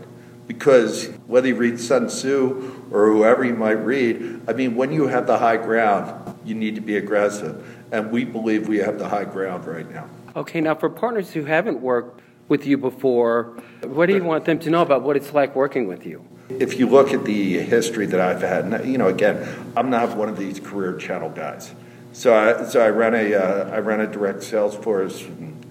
Because 0.48 1.08
whether 1.28 1.48
you 1.48 1.56
read 1.56 1.80
Sun 1.80 2.08
Tzu 2.08 2.88
or 2.92 3.12
whoever 3.12 3.44
you 3.44 3.56
might 3.56 3.72
read, 3.72 4.42
I 4.48 4.54
mean, 4.54 4.76
when 4.76 4.92
you 4.92 5.08
have 5.08 5.28
the 5.28 5.38
high 5.38 5.58
ground, 5.58 6.38
you 6.46 6.56
need 6.56 6.76
to 6.76 6.82
be 6.82 6.98
aggressive. 6.98 7.66
And 7.92 8.12
we 8.12 8.26
believe 8.26 8.68
we 8.68 8.78
have 8.78 8.98
the 8.98 9.10
high 9.10 9.26
ground 9.26 9.66
right 9.66 9.90
now. 9.92 10.08
Okay, 10.36 10.62
now 10.62 10.76
for 10.76 10.90
partners 10.90 11.32
who 11.32 11.46
haven't 11.46 11.82
worked 11.82 12.22
with 12.48 12.66
you 12.66 12.78
before, 12.78 13.58
what 13.84 14.06
do 14.06 14.14
you 14.14 14.24
want 14.24 14.46
them 14.46 14.60
to 14.60 14.70
know 14.70 14.82
about 14.82 15.02
what 15.02 15.16
it's 15.16 15.34
like 15.34 15.56
working 15.56 15.88
with 15.88 16.06
you? 16.06 16.24
If 16.50 16.78
you 16.78 16.88
look 16.88 17.12
at 17.12 17.26
the 17.26 17.60
history 17.60 18.06
that 18.06 18.20
I've 18.20 18.42
had, 18.42 18.86
you 18.86 19.00
know, 19.00 19.08
again, 19.08 19.48
I'm 19.76 19.90
not 19.90 20.16
one 20.16 20.30
of 20.30 20.38
these 20.38 20.60
career 20.60 20.96
channel 20.98 21.30
guys. 21.30 21.74
So 22.16 22.34
I, 22.34 22.64
so 22.64 22.80
I 22.80 22.88
ran 22.92 23.14
a, 23.14 23.36
uh, 23.36 23.70
I 23.76 23.80
ran 23.80 24.00
a 24.00 24.08
direct 24.08 24.42
sales 24.42 24.74
force 24.74 25.22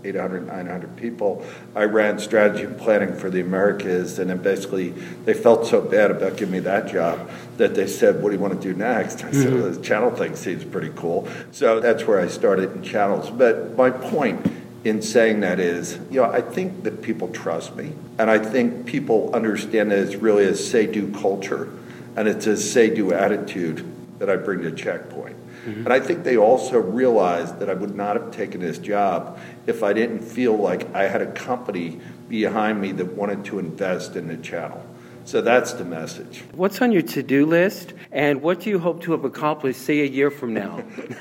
800, 0.04 0.46
900 0.46 0.94
people. 0.94 1.42
I 1.74 1.84
ran 1.84 2.18
strategy 2.18 2.64
and 2.64 2.76
planning 2.78 3.16
for 3.16 3.30
the 3.30 3.40
Americas, 3.40 4.18
and 4.18 4.28
then 4.28 4.42
basically 4.42 4.90
they 5.24 5.32
felt 5.32 5.66
so 5.66 5.80
bad 5.80 6.10
about 6.10 6.36
giving 6.36 6.52
me 6.52 6.58
that 6.58 6.86
job 6.86 7.30
that 7.56 7.74
they 7.74 7.86
said, 7.86 8.22
What 8.22 8.28
do 8.28 8.36
you 8.36 8.42
want 8.42 8.60
to 8.60 8.72
do 8.72 8.78
next? 8.78 9.24
I 9.24 9.32
said, 9.32 9.46
mm-hmm. 9.46 9.62
well, 9.62 9.70
The 9.70 9.80
channel 9.80 10.10
thing 10.10 10.36
seems 10.36 10.66
pretty 10.66 10.92
cool. 10.94 11.26
So 11.50 11.80
that's 11.80 12.06
where 12.06 12.20
I 12.20 12.28
started 12.28 12.72
in 12.72 12.82
channels. 12.82 13.30
But 13.30 13.74
my 13.78 13.88
point 13.88 14.46
in 14.84 15.00
saying 15.00 15.40
that 15.40 15.58
is, 15.58 15.98
you 16.10 16.20
know, 16.20 16.30
I 16.30 16.42
think 16.42 16.82
that 16.82 17.00
people 17.00 17.28
trust 17.28 17.74
me, 17.74 17.94
and 18.18 18.30
I 18.30 18.38
think 18.38 18.84
people 18.84 19.34
understand 19.34 19.90
that 19.92 19.98
it's 19.98 20.16
really 20.16 20.44
a 20.44 20.54
say 20.54 20.86
do 20.86 21.10
culture 21.10 21.72
and 22.16 22.28
it's 22.28 22.46
a 22.46 22.58
say 22.58 22.94
do 22.94 23.14
attitude 23.14 23.90
that 24.18 24.28
I 24.28 24.36
bring 24.36 24.60
to 24.60 24.70
Checkpoint. 24.70 25.36
Mm-hmm. 25.64 25.84
And 25.84 25.92
I 25.92 26.00
think 26.00 26.24
they 26.24 26.36
also 26.36 26.78
realized 26.78 27.58
that 27.60 27.70
I 27.70 27.74
would 27.74 27.94
not 27.94 28.16
have 28.16 28.30
taken 28.30 28.60
this 28.60 28.78
job 28.78 29.38
if 29.66 29.82
I 29.82 29.92
didn't 29.92 30.20
feel 30.20 30.56
like 30.56 30.94
I 30.94 31.04
had 31.04 31.22
a 31.22 31.32
company 31.32 32.00
behind 32.28 32.80
me 32.80 32.92
that 32.92 33.14
wanted 33.14 33.44
to 33.46 33.58
invest 33.58 34.16
in 34.16 34.28
the 34.28 34.36
channel. 34.36 34.84
So 35.26 35.40
that's 35.40 35.72
the 35.72 35.86
message. 35.86 36.44
What's 36.52 36.82
on 36.82 36.92
your 36.92 37.00
to 37.00 37.22
do 37.22 37.46
list, 37.46 37.94
and 38.12 38.42
what 38.42 38.60
do 38.60 38.68
you 38.68 38.78
hope 38.78 39.02
to 39.04 39.12
have 39.12 39.24
accomplished, 39.24 39.80
say, 39.80 40.00
a 40.00 40.04
year 40.04 40.30
from 40.30 40.52
now? 40.52 40.84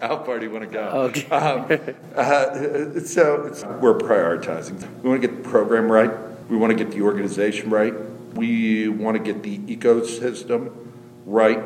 How 0.00 0.22
far 0.24 0.38
do 0.38 0.44
you 0.44 0.52
want 0.52 0.62
to 0.62 0.70
go? 0.70 1.10
Okay. 1.10 1.28
Um, 1.28 1.66
uh, 2.14 3.00
so 3.00 3.52
we're 3.80 3.98
prioritizing. 3.98 4.80
We 5.02 5.08
want 5.08 5.22
to 5.22 5.28
get 5.28 5.42
the 5.42 5.48
program 5.48 5.90
right, 5.90 6.12
we 6.48 6.56
want 6.56 6.70
to 6.70 6.84
get 6.84 6.92
the 6.94 7.02
organization 7.02 7.68
right, 7.70 7.94
we 8.34 8.86
want 8.88 9.16
to 9.16 9.22
get 9.22 9.42
the 9.42 9.58
ecosystem 9.58 10.72
right 11.24 11.60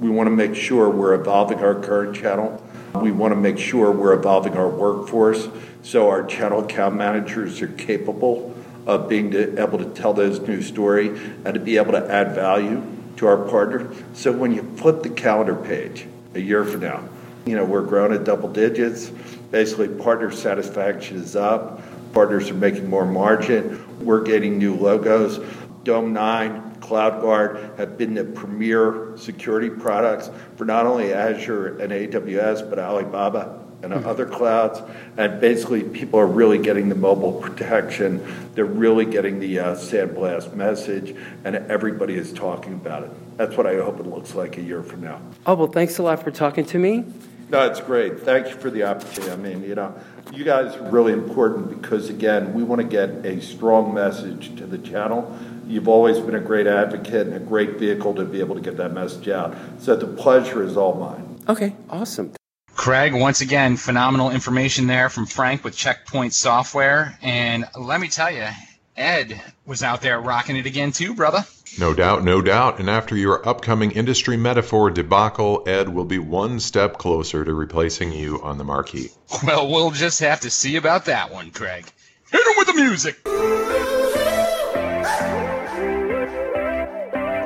we 0.00 0.08
want 0.08 0.26
to 0.26 0.34
make 0.34 0.54
sure 0.54 0.88
we're 0.88 1.14
evolving 1.14 1.58
our 1.58 1.74
current 1.74 2.16
channel. 2.16 2.62
We 2.94 3.12
want 3.12 3.32
to 3.32 3.40
make 3.40 3.58
sure 3.58 3.92
we're 3.92 4.14
evolving 4.14 4.56
our 4.56 4.68
workforce 4.68 5.48
so 5.82 6.08
our 6.08 6.24
channel 6.24 6.64
account 6.64 6.96
managers 6.96 7.60
are 7.62 7.68
capable 7.68 8.56
of 8.86 9.08
being 9.08 9.32
able 9.34 9.78
to 9.78 9.84
tell 9.90 10.14
those 10.14 10.40
new 10.40 10.62
story 10.62 11.08
and 11.44 11.54
to 11.54 11.60
be 11.60 11.76
able 11.76 11.92
to 11.92 12.10
add 12.10 12.34
value 12.34 12.82
to 13.16 13.26
our 13.26 13.36
partner. 13.48 13.94
So 14.14 14.32
when 14.32 14.52
you 14.52 14.62
flip 14.76 15.02
the 15.02 15.10
calendar 15.10 15.54
page 15.54 16.06
a 16.34 16.40
year 16.40 16.64
from 16.64 16.80
now, 16.80 17.06
you 17.44 17.54
know, 17.54 17.64
we're 17.64 17.82
growing 17.82 18.12
at 18.12 18.24
double 18.24 18.48
digits. 18.48 19.10
Basically, 19.50 19.88
partner 19.88 20.30
satisfaction 20.30 21.18
is 21.18 21.36
up. 21.36 21.82
Partners 22.12 22.50
are 22.50 22.54
making 22.54 22.88
more 22.88 23.04
margin. 23.04 24.04
We're 24.04 24.22
getting 24.22 24.58
new 24.58 24.74
logos. 24.74 25.38
Dome 25.84 26.12
9, 26.12 26.69
CloudGuard 26.90 27.78
have 27.78 27.96
been 27.96 28.14
the 28.14 28.24
premier 28.24 29.12
security 29.16 29.70
products 29.70 30.28
for 30.56 30.64
not 30.64 30.86
only 30.86 31.12
Azure 31.12 31.78
and 31.78 31.92
AWS, 31.92 32.68
but 32.68 32.80
Alibaba 32.80 33.60
and 33.82 33.92
mm-hmm. 33.92 34.08
other 34.08 34.26
clouds. 34.26 34.82
And 35.16 35.40
basically, 35.40 35.84
people 35.84 36.18
are 36.18 36.26
really 36.26 36.58
getting 36.58 36.88
the 36.88 36.96
mobile 36.96 37.32
protection. 37.32 38.26
They're 38.54 38.64
really 38.64 39.04
getting 39.04 39.38
the 39.38 39.60
uh, 39.60 39.74
Sandblast 39.76 40.52
message, 40.54 41.16
and 41.44 41.54
everybody 41.54 42.14
is 42.14 42.32
talking 42.32 42.72
about 42.72 43.04
it. 43.04 43.36
That's 43.36 43.56
what 43.56 43.66
I 43.66 43.76
hope 43.76 44.00
it 44.00 44.06
looks 44.06 44.34
like 44.34 44.58
a 44.58 44.62
year 44.62 44.82
from 44.82 45.02
now. 45.02 45.20
Oh, 45.46 45.54
well, 45.54 45.68
thanks 45.68 45.98
a 45.98 46.02
lot 46.02 46.24
for 46.24 46.32
talking 46.32 46.64
to 46.66 46.78
me. 46.78 47.04
No, 47.50 47.66
it's 47.66 47.80
great. 47.80 48.20
Thank 48.20 48.48
you 48.48 48.54
for 48.54 48.70
the 48.70 48.84
opportunity. 48.84 49.32
I 49.32 49.36
mean, 49.36 49.62
you 49.64 49.74
know, 49.74 49.94
you 50.32 50.44
guys 50.44 50.76
are 50.76 50.90
really 50.90 51.12
important 51.12 51.80
because, 51.80 52.08
again, 52.08 52.52
we 52.54 52.62
want 52.62 52.80
to 52.80 52.86
get 52.86 53.26
a 53.26 53.40
strong 53.40 53.92
message 53.94 54.56
to 54.56 54.66
the 54.66 54.78
channel 54.78 55.36
You've 55.70 55.88
always 55.88 56.18
been 56.18 56.34
a 56.34 56.40
great 56.40 56.66
advocate 56.66 57.28
and 57.28 57.36
a 57.36 57.38
great 57.38 57.78
vehicle 57.78 58.12
to 58.16 58.24
be 58.24 58.40
able 58.40 58.56
to 58.56 58.60
get 58.60 58.76
that 58.78 58.92
message 58.92 59.28
out. 59.28 59.56
So 59.78 59.94
the 59.94 60.06
pleasure 60.06 60.64
is 60.64 60.76
all 60.76 60.94
mine. 60.94 61.38
Okay, 61.48 61.76
awesome. 61.88 62.32
Craig, 62.74 63.14
once 63.14 63.40
again, 63.40 63.76
phenomenal 63.76 64.30
information 64.30 64.88
there 64.88 65.08
from 65.08 65.26
Frank 65.26 65.62
with 65.62 65.76
Checkpoint 65.76 66.34
Software. 66.34 67.16
And 67.22 67.66
let 67.78 68.00
me 68.00 68.08
tell 68.08 68.32
you, 68.32 68.48
Ed 68.96 69.40
was 69.64 69.84
out 69.84 70.02
there 70.02 70.20
rocking 70.20 70.56
it 70.56 70.66
again 70.66 70.90
too, 70.90 71.14
brother. 71.14 71.44
No 71.78 71.94
doubt, 71.94 72.24
no 72.24 72.42
doubt. 72.42 72.80
And 72.80 72.90
after 72.90 73.16
your 73.16 73.46
upcoming 73.48 73.92
industry 73.92 74.36
metaphor 74.36 74.90
debacle, 74.90 75.62
Ed 75.68 75.90
will 75.90 76.04
be 76.04 76.18
one 76.18 76.58
step 76.58 76.98
closer 76.98 77.44
to 77.44 77.54
replacing 77.54 78.10
you 78.10 78.42
on 78.42 78.58
the 78.58 78.64
marquee. 78.64 79.10
Well, 79.44 79.70
we'll 79.70 79.92
just 79.92 80.18
have 80.18 80.40
to 80.40 80.50
see 80.50 80.74
about 80.74 81.04
that 81.04 81.32
one, 81.32 81.52
Craig. 81.52 81.86
Hit 82.32 82.40
him 82.44 82.54
with 82.56 82.66
the 82.66 82.74
music! 82.74 83.59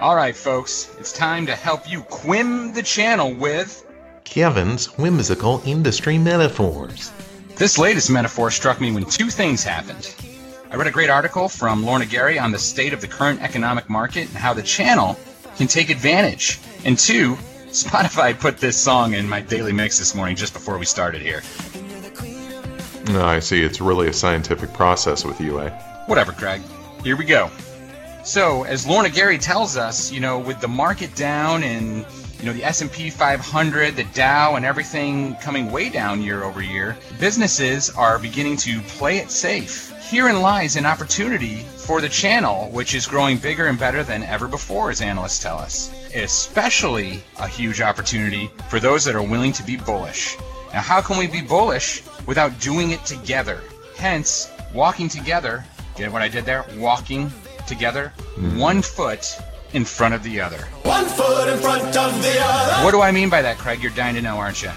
All 0.04 0.14
right, 0.16 0.36
folks, 0.36 0.94
it's 0.98 1.14
time 1.14 1.46
to 1.46 1.56
help 1.56 1.90
you 1.90 2.02
quim 2.02 2.74
the 2.74 2.82
channel 2.82 3.32
with. 3.32 3.86
Kevin's 4.24 4.84
whimsical 4.98 5.62
industry 5.64 6.18
metaphors. 6.18 7.10
This 7.56 7.78
latest 7.78 8.10
metaphor 8.10 8.50
struck 8.50 8.82
me 8.82 8.92
when 8.92 9.06
two 9.06 9.30
things 9.30 9.64
happened. 9.64 10.14
I 10.70 10.76
read 10.76 10.88
a 10.88 10.90
great 10.90 11.08
article 11.08 11.48
from 11.48 11.86
Lorna 11.86 12.04
Garey 12.04 12.38
on 12.38 12.52
the 12.52 12.58
state 12.58 12.92
of 12.92 13.00
the 13.00 13.08
current 13.08 13.40
economic 13.40 13.88
market 13.88 14.28
and 14.28 14.36
how 14.36 14.52
the 14.52 14.62
channel 14.62 15.18
can 15.56 15.68
take 15.68 15.88
advantage. 15.88 16.60
And 16.84 16.98
two, 16.98 17.36
Spotify 17.68 18.38
put 18.38 18.58
this 18.58 18.76
song 18.76 19.14
in 19.14 19.26
my 19.26 19.40
daily 19.40 19.72
mix 19.72 19.98
this 19.98 20.14
morning 20.14 20.36
just 20.36 20.52
before 20.52 20.76
we 20.76 20.84
started 20.84 21.22
here. 21.22 21.40
No, 23.06 23.24
I 23.24 23.38
see. 23.38 23.62
It's 23.62 23.80
really 23.80 24.08
a 24.08 24.12
scientific 24.12 24.70
process 24.74 25.24
with 25.24 25.40
you, 25.40 25.62
eh? 25.62 25.70
Whatever, 26.08 26.32
Craig. 26.32 26.60
Here 27.02 27.16
we 27.16 27.24
go. 27.24 27.50
So, 28.24 28.64
as 28.64 28.87
Lorna 28.87 29.10
Garey 29.10 29.38
tells 29.38 29.76
us, 29.76 30.10
you 30.10 30.18
know, 30.18 30.38
with 30.38 30.58
the 30.58 30.66
market 30.66 31.14
down 31.14 31.62
and 31.62 32.06
you 32.40 32.46
know 32.46 32.54
the 32.54 32.64
S&P 32.64 33.10
500, 33.10 33.96
the 33.96 34.04
Dow, 34.14 34.56
and 34.56 34.64
everything 34.64 35.34
coming 35.42 35.70
way 35.70 35.90
down 35.90 36.22
year 36.22 36.42
over 36.42 36.62
year, 36.62 36.96
businesses 37.20 37.90
are 37.90 38.18
beginning 38.18 38.56
to 38.56 38.80
play 38.80 39.18
it 39.18 39.30
safe. 39.30 39.92
Herein 40.08 40.40
lies 40.40 40.76
an 40.76 40.87
opportunity 40.87 41.66
for 41.76 42.00
the 42.00 42.08
channel, 42.08 42.70
which 42.70 42.94
is 42.94 43.06
growing 43.06 43.37
bigger 43.37 43.66
and 43.66 43.78
better 43.78 44.02
than 44.02 44.22
ever 44.22 44.48
before, 44.48 44.90
as 44.90 45.02
analysts 45.02 45.38
tell 45.38 45.58
us. 45.58 45.90
Especially 46.14 47.22
a 47.40 47.46
huge 47.46 47.82
opportunity 47.82 48.50
for 48.70 48.80
those 48.80 49.04
that 49.04 49.14
are 49.14 49.22
willing 49.22 49.52
to 49.52 49.62
be 49.62 49.76
bullish. 49.76 50.38
Now, 50.72 50.80
how 50.80 51.02
can 51.02 51.18
we 51.18 51.26
be 51.26 51.42
bullish 51.42 52.02
without 52.26 52.58
doing 52.58 52.92
it 52.92 53.04
together? 53.04 53.60
Hence, 53.96 54.50
walking 54.72 55.10
together. 55.10 55.62
Get 55.94 56.10
what 56.10 56.22
I 56.22 56.28
did 56.28 56.46
there? 56.46 56.64
Walking 56.78 57.30
together, 57.66 58.12
one 58.57 58.83
foot 58.83 59.37
in 59.72 59.85
front 59.85 60.14
of 60.14 60.22
the 60.22 60.40
other. 60.40 60.59
One 60.83 61.05
foot 61.05 61.48
in 61.48 61.59
front 61.59 61.96
of 61.96 62.22
the 62.22 62.37
other. 62.40 62.85
What 62.85 62.92
do 62.92 63.00
I 63.00 63.11
mean 63.11 63.29
by 63.29 63.42
that, 63.42 63.59
Craig? 63.59 63.83
You're 63.83 63.92
dying 63.92 64.14
to 64.14 64.22
know, 64.22 64.37
aren't 64.37 64.62
you? 64.62 64.70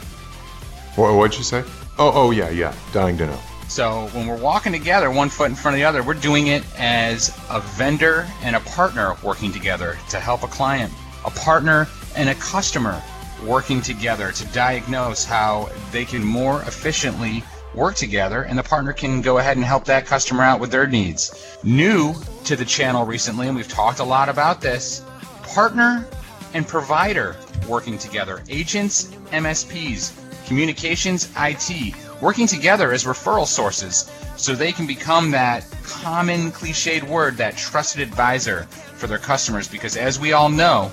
What, 0.95 1.15
what'd 1.15 1.37
you 1.37 1.43
say? 1.43 1.63
Oh, 1.99 2.11
oh, 2.13 2.31
yeah, 2.31 2.49
yeah. 2.49 2.73
Dying 2.93 3.17
to 3.17 3.27
know. 3.27 3.39
So 3.67 4.07
when 4.13 4.27
we're 4.27 4.37
walking 4.37 4.71
together, 4.71 5.11
one 5.11 5.29
foot 5.29 5.49
in 5.49 5.55
front 5.55 5.75
of 5.75 5.79
the 5.79 5.85
other, 5.85 6.01
we're 6.01 6.13
doing 6.13 6.47
it 6.47 6.63
as 6.79 7.37
a 7.49 7.59
vendor 7.59 8.27
and 8.41 8.55
a 8.55 8.59
partner 8.61 9.15
working 9.23 9.51
together 9.51 9.97
to 10.09 10.19
help 10.19 10.43
a 10.43 10.47
client, 10.47 10.91
a 11.25 11.31
partner 11.31 11.87
and 12.15 12.29
a 12.29 12.35
customer 12.35 13.01
working 13.45 13.81
together 13.81 14.31
to 14.31 14.45
diagnose 14.47 15.25
how 15.25 15.69
they 15.91 16.05
can 16.05 16.23
more 16.23 16.61
efficiently 16.63 17.43
work 17.77 17.95
together 17.95 18.43
and 18.43 18.57
the 18.57 18.63
partner 18.63 18.91
can 18.91 19.21
go 19.21 19.37
ahead 19.37 19.55
and 19.55 19.65
help 19.65 19.85
that 19.85 20.05
customer 20.05 20.43
out 20.43 20.59
with 20.59 20.71
their 20.71 20.87
needs. 20.87 21.57
New 21.63 22.15
to 22.43 22.55
the 22.55 22.65
channel 22.65 23.05
recently, 23.05 23.47
and 23.47 23.55
we've 23.55 23.67
talked 23.67 23.99
a 23.99 24.03
lot 24.03 24.27
about 24.27 24.59
this, 24.59 25.03
partner 25.43 26.05
and 26.53 26.67
provider 26.67 27.35
working 27.69 27.97
together, 27.97 28.43
agents, 28.49 29.11
MSPs, 29.31 30.11
communications, 30.47 31.29
IT, 31.37 31.93
working 32.21 32.47
together 32.47 32.91
as 32.91 33.03
referral 33.03 33.45
sources 33.45 34.11
so 34.37 34.53
they 34.53 34.71
can 34.71 34.87
become 34.87 35.29
that 35.31 35.65
common 35.83 36.51
cliched 36.51 37.03
word, 37.03 37.37
that 37.37 37.55
trusted 37.57 38.01
advisor 38.01 38.63
for 38.95 39.07
their 39.07 39.17
customers. 39.17 39.67
Because 39.67 39.95
as 39.97 40.19
we 40.19 40.33
all 40.33 40.49
know, 40.49 40.91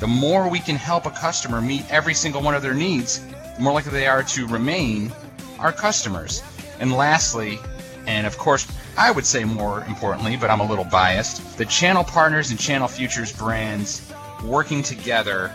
the 0.00 0.06
more 0.06 0.48
we 0.48 0.58
can 0.58 0.76
help 0.76 1.06
a 1.06 1.10
customer 1.10 1.60
meet 1.60 1.88
every 1.90 2.14
single 2.14 2.42
one 2.42 2.54
of 2.54 2.62
their 2.62 2.74
needs, 2.74 3.20
the 3.56 3.60
more 3.60 3.72
likely 3.72 3.92
they 3.92 4.06
are 4.06 4.22
to 4.24 4.46
remain 4.48 5.12
our 5.58 5.72
customers. 5.72 6.42
And 6.80 6.92
lastly, 6.92 7.58
and 8.06 8.26
of 8.26 8.36
course, 8.38 8.66
I 8.96 9.10
would 9.10 9.26
say 9.26 9.44
more 9.44 9.84
importantly, 9.84 10.36
but 10.36 10.50
I'm 10.50 10.60
a 10.60 10.66
little 10.66 10.84
biased, 10.84 11.58
the 11.58 11.64
channel 11.64 12.04
partners 12.04 12.50
and 12.50 12.58
channel 12.58 12.88
futures 12.88 13.32
brands 13.32 14.10
working 14.44 14.82
together 14.82 15.52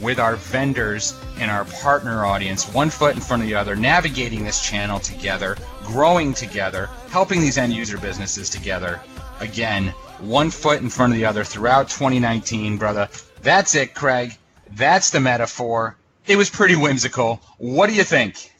with 0.00 0.18
our 0.18 0.34
vendors 0.36 1.14
and 1.38 1.50
our 1.50 1.64
partner 1.64 2.26
audience, 2.26 2.68
one 2.72 2.90
foot 2.90 3.14
in 3.14 3.20
front 3.20 3.42
of 3.42 3.48
the 3.48 3.54
other, 3.54 3.76
navigating 3.76 4.44
this 4.44 4.60
channel 4.60 4.98
together, 4.98 5.56
growing 5.84 6.34
together, 6.34 6.90
helping 7.08 7.40
these 7.40 7.56
end 7.56 7.72
user 7.72 7.96
businesses 7.98 8.50
together. 8.50 9.00
Again, 9.40 9.88
one 10.18 10.50
foot 10.50 10.82
in 10.82 10.90
front 10.90 11.12
of 11.12 11.18
the 11.18 11.24
other 11.24 11.44
throughout 11.44 11.88
2019, 11.88 12.76
brother. 12.76 13.08
That's 13.42 13.74
it, 13.74 13.94
Craig. 13.94 14.36
That's 14.72 15.10
the 15.10 15.20
metaphor. 15.20 15.96
It 16.26 16.36
was 16.36 16.50
pretty 16.50 16.76
whimsical. 16.76 17.40
What 17.58 17.88
do 17.88 17.94
you 17.94 18.04
think? 18.04 18.51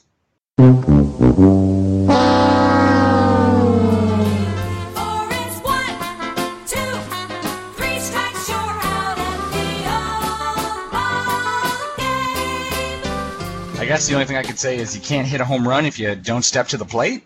Guess 13.92 14.09
the 14.09 14.14
only 14.14 14.25
thing 14.25 14.37
I 14.37 14.42
could 14.42 14.59
say 14.59 14.79
is 14.79 14.94
you 14.94 15.03
can't 15.03 15.27
hit 15.27 15.40
a 15.40 15.44
home 15.44 15.68
run 15.68 15.85
if 15.85 15.98
you 15.98 16.14
don't 16.14 16.44
step 16.44 16.68
to 16.68 16.77
the 16.77 16.85
plate. 16.85 17.25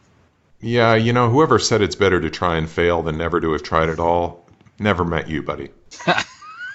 Yeah, 0.60 0.94
you 0.94 1.12
know, 1.12 1.30
whoever 1.30 1.58
said 1.58 1.80
it's 1.80 1.94
better 1.94 2.20
to 2.20 2.28
try 2.28 2.56
and 2.56 2.68
fail 2.68 3.02
than 3.02 3.16
never 3.16 3.40
to 3.40 3.52
have 3.52 3.62
tried 3.62 3.88
at 3.88 4.00
all, 4.00 4.48
never 4.80 5.04
met 5.04 5.28
you, 5.28 5.42
buddy. 5.42 5.70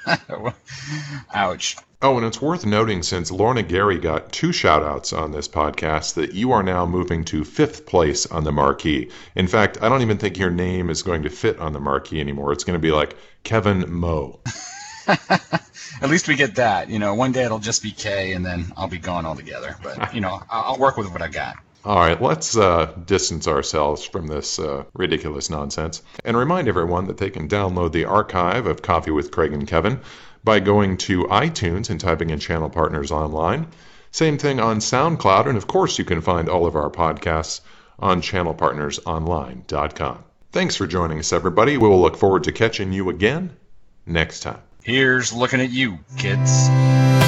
Ouch. 1.33 1.75
Oh, 2.03 2.17
and 2.17 2.25
it's 2.25 2.41
worth 2.41 2.65
noting 2.65 3.03
since 3.03 3.29
Lorna 3.29 3.61
Garey 3.61 4.01
got 4.01 4.31
two 4.31 4.51
shout 4.51 4.81
outs 4.81 5.13
on 5.13 5.31
this 5.31 5.47
podcast 5.47 6.15
that 6.15 6.33
you 6.33 6.51
are 6.51 6.63
now 6.63 6.87
moving 6.87 7.23
to 7.25 7.43
fifth 7.43 7.85
place 7.85 8.25
on 8.25 8.43
the 8.43 8.51
marquee. 8.51 9.11
In 9.35 9.45
fact, 9.45 9.77
I 9.83 9.87
don't 9.87 10.01
even 10.01 10.17
think 10.17 10.39
your 10.39 10.49
name 10.49 10.89
is 10.89 11.03
going 11.03 11.21
to 11.23 11.29
fit 11.29 11.59
on 11.59 11.73
the 11.73 11.79
marquee 11.79 12.19
anymore. 12.19 12.53
It's 12.53 12.63
going 12.63 12.73
to 12.73 12.81
be 12.81 12.91
like 12.91 13.15
Kevin 13.43 13.93
Moe. 13.93 14.39
At 15.07 16.09
least 16.09 16.27
we 16.27 16.35
get 16.35 16.55
that. 16.55 16.89
You 16.89 16.97
know, 16.97 17.13
one 17.13 17.33
day 17.33 17.43
it'll 17.43 17.59
just 17.59 17.83
be 17.83 17.91
K, 17.91 18.31
and 18.31 18.43
then 18.43 18.73
I'll 18.75 18.87
be 18.87 18.97
gone 18.97 19.27
altogether. 19.27 19.75
But 19.83 20.15
you 20.15 20.21
know, 20.21 20.41
I'll 20.49 20.63
I'll 20.73 20.79
work 20.79 20.97
with 20.97 21.11
what 21.11 21.21
I 21.21 21.27
got. 21.27 21.57
All 21.83 21.97
right, 21.97 22.21
let's 22.21 22.55
uh, 22.55 22.93
distance 23.05 23.47
ourselves 23.47 24.05
from 24.05 24.27
this 24.27 24.59
uh, 24.59 24.83
ridiculous 24.93 25.49
nonsense 25.49 26.03
and 26.23 26.37
remind 26.37 26.67
everyone 26.67 27.07
that 27.07 27.17
they 27.17 27.31
can 27.31 27.47
download 27.47 27.91
the 27.91 28.05
archive 28.05 28.67
of 28.67 28.83
Coffee 28.83 29.09
with 29.09 29.31
Craig 29.31 29.51
and 29.51 29.67
Kevin 29.67 29.99
by 30.43 30.59
going 30.59 30.97
to 30.97 31.25
iTunes 31.25 31.89
and 31.89 31.99
typing 31.99 32.29
in 32.29 32.39
Channel 32.39 32.69
Partners 32.69 33.11
Online. 33.11 33.67
Same 34.11 34.37
thing 34.37 34.59
on 34.59 34.79
SoundCloud, 34.79 35.47
and 35.47 35.57
of 35.57 35.67
course, 35.67 35.97
you 35.97 36.05
can 36.05 36.21
find 36.21 36.49
all 36.49 36.65
of 36.65 36.75
our 36.75 36.89
podcasts 36.89 37.61
on 37.99 38.21
channelpartnersonline.com. 38.21 40.23
Thanks 40.51 40.75
for 40.75 40.87
joining 40.87 41.19
us, 41.19 41.31
everybody. 41.31 41.77
We 41.77 41.87
will 41.87 42.01
look 42.01 42.17
forward 42.17 42.43
to 42.45 42.51
catching 42.51 42.91
you 42.91 43.09
again 43.09 43.55
next 44.05 44.41
time. 44.41 44.59
Here's 44.83 45.31
looking 45.31 45.61
at 45.61 45.69
you, 45.69 45.99
kids. 46.17 47.20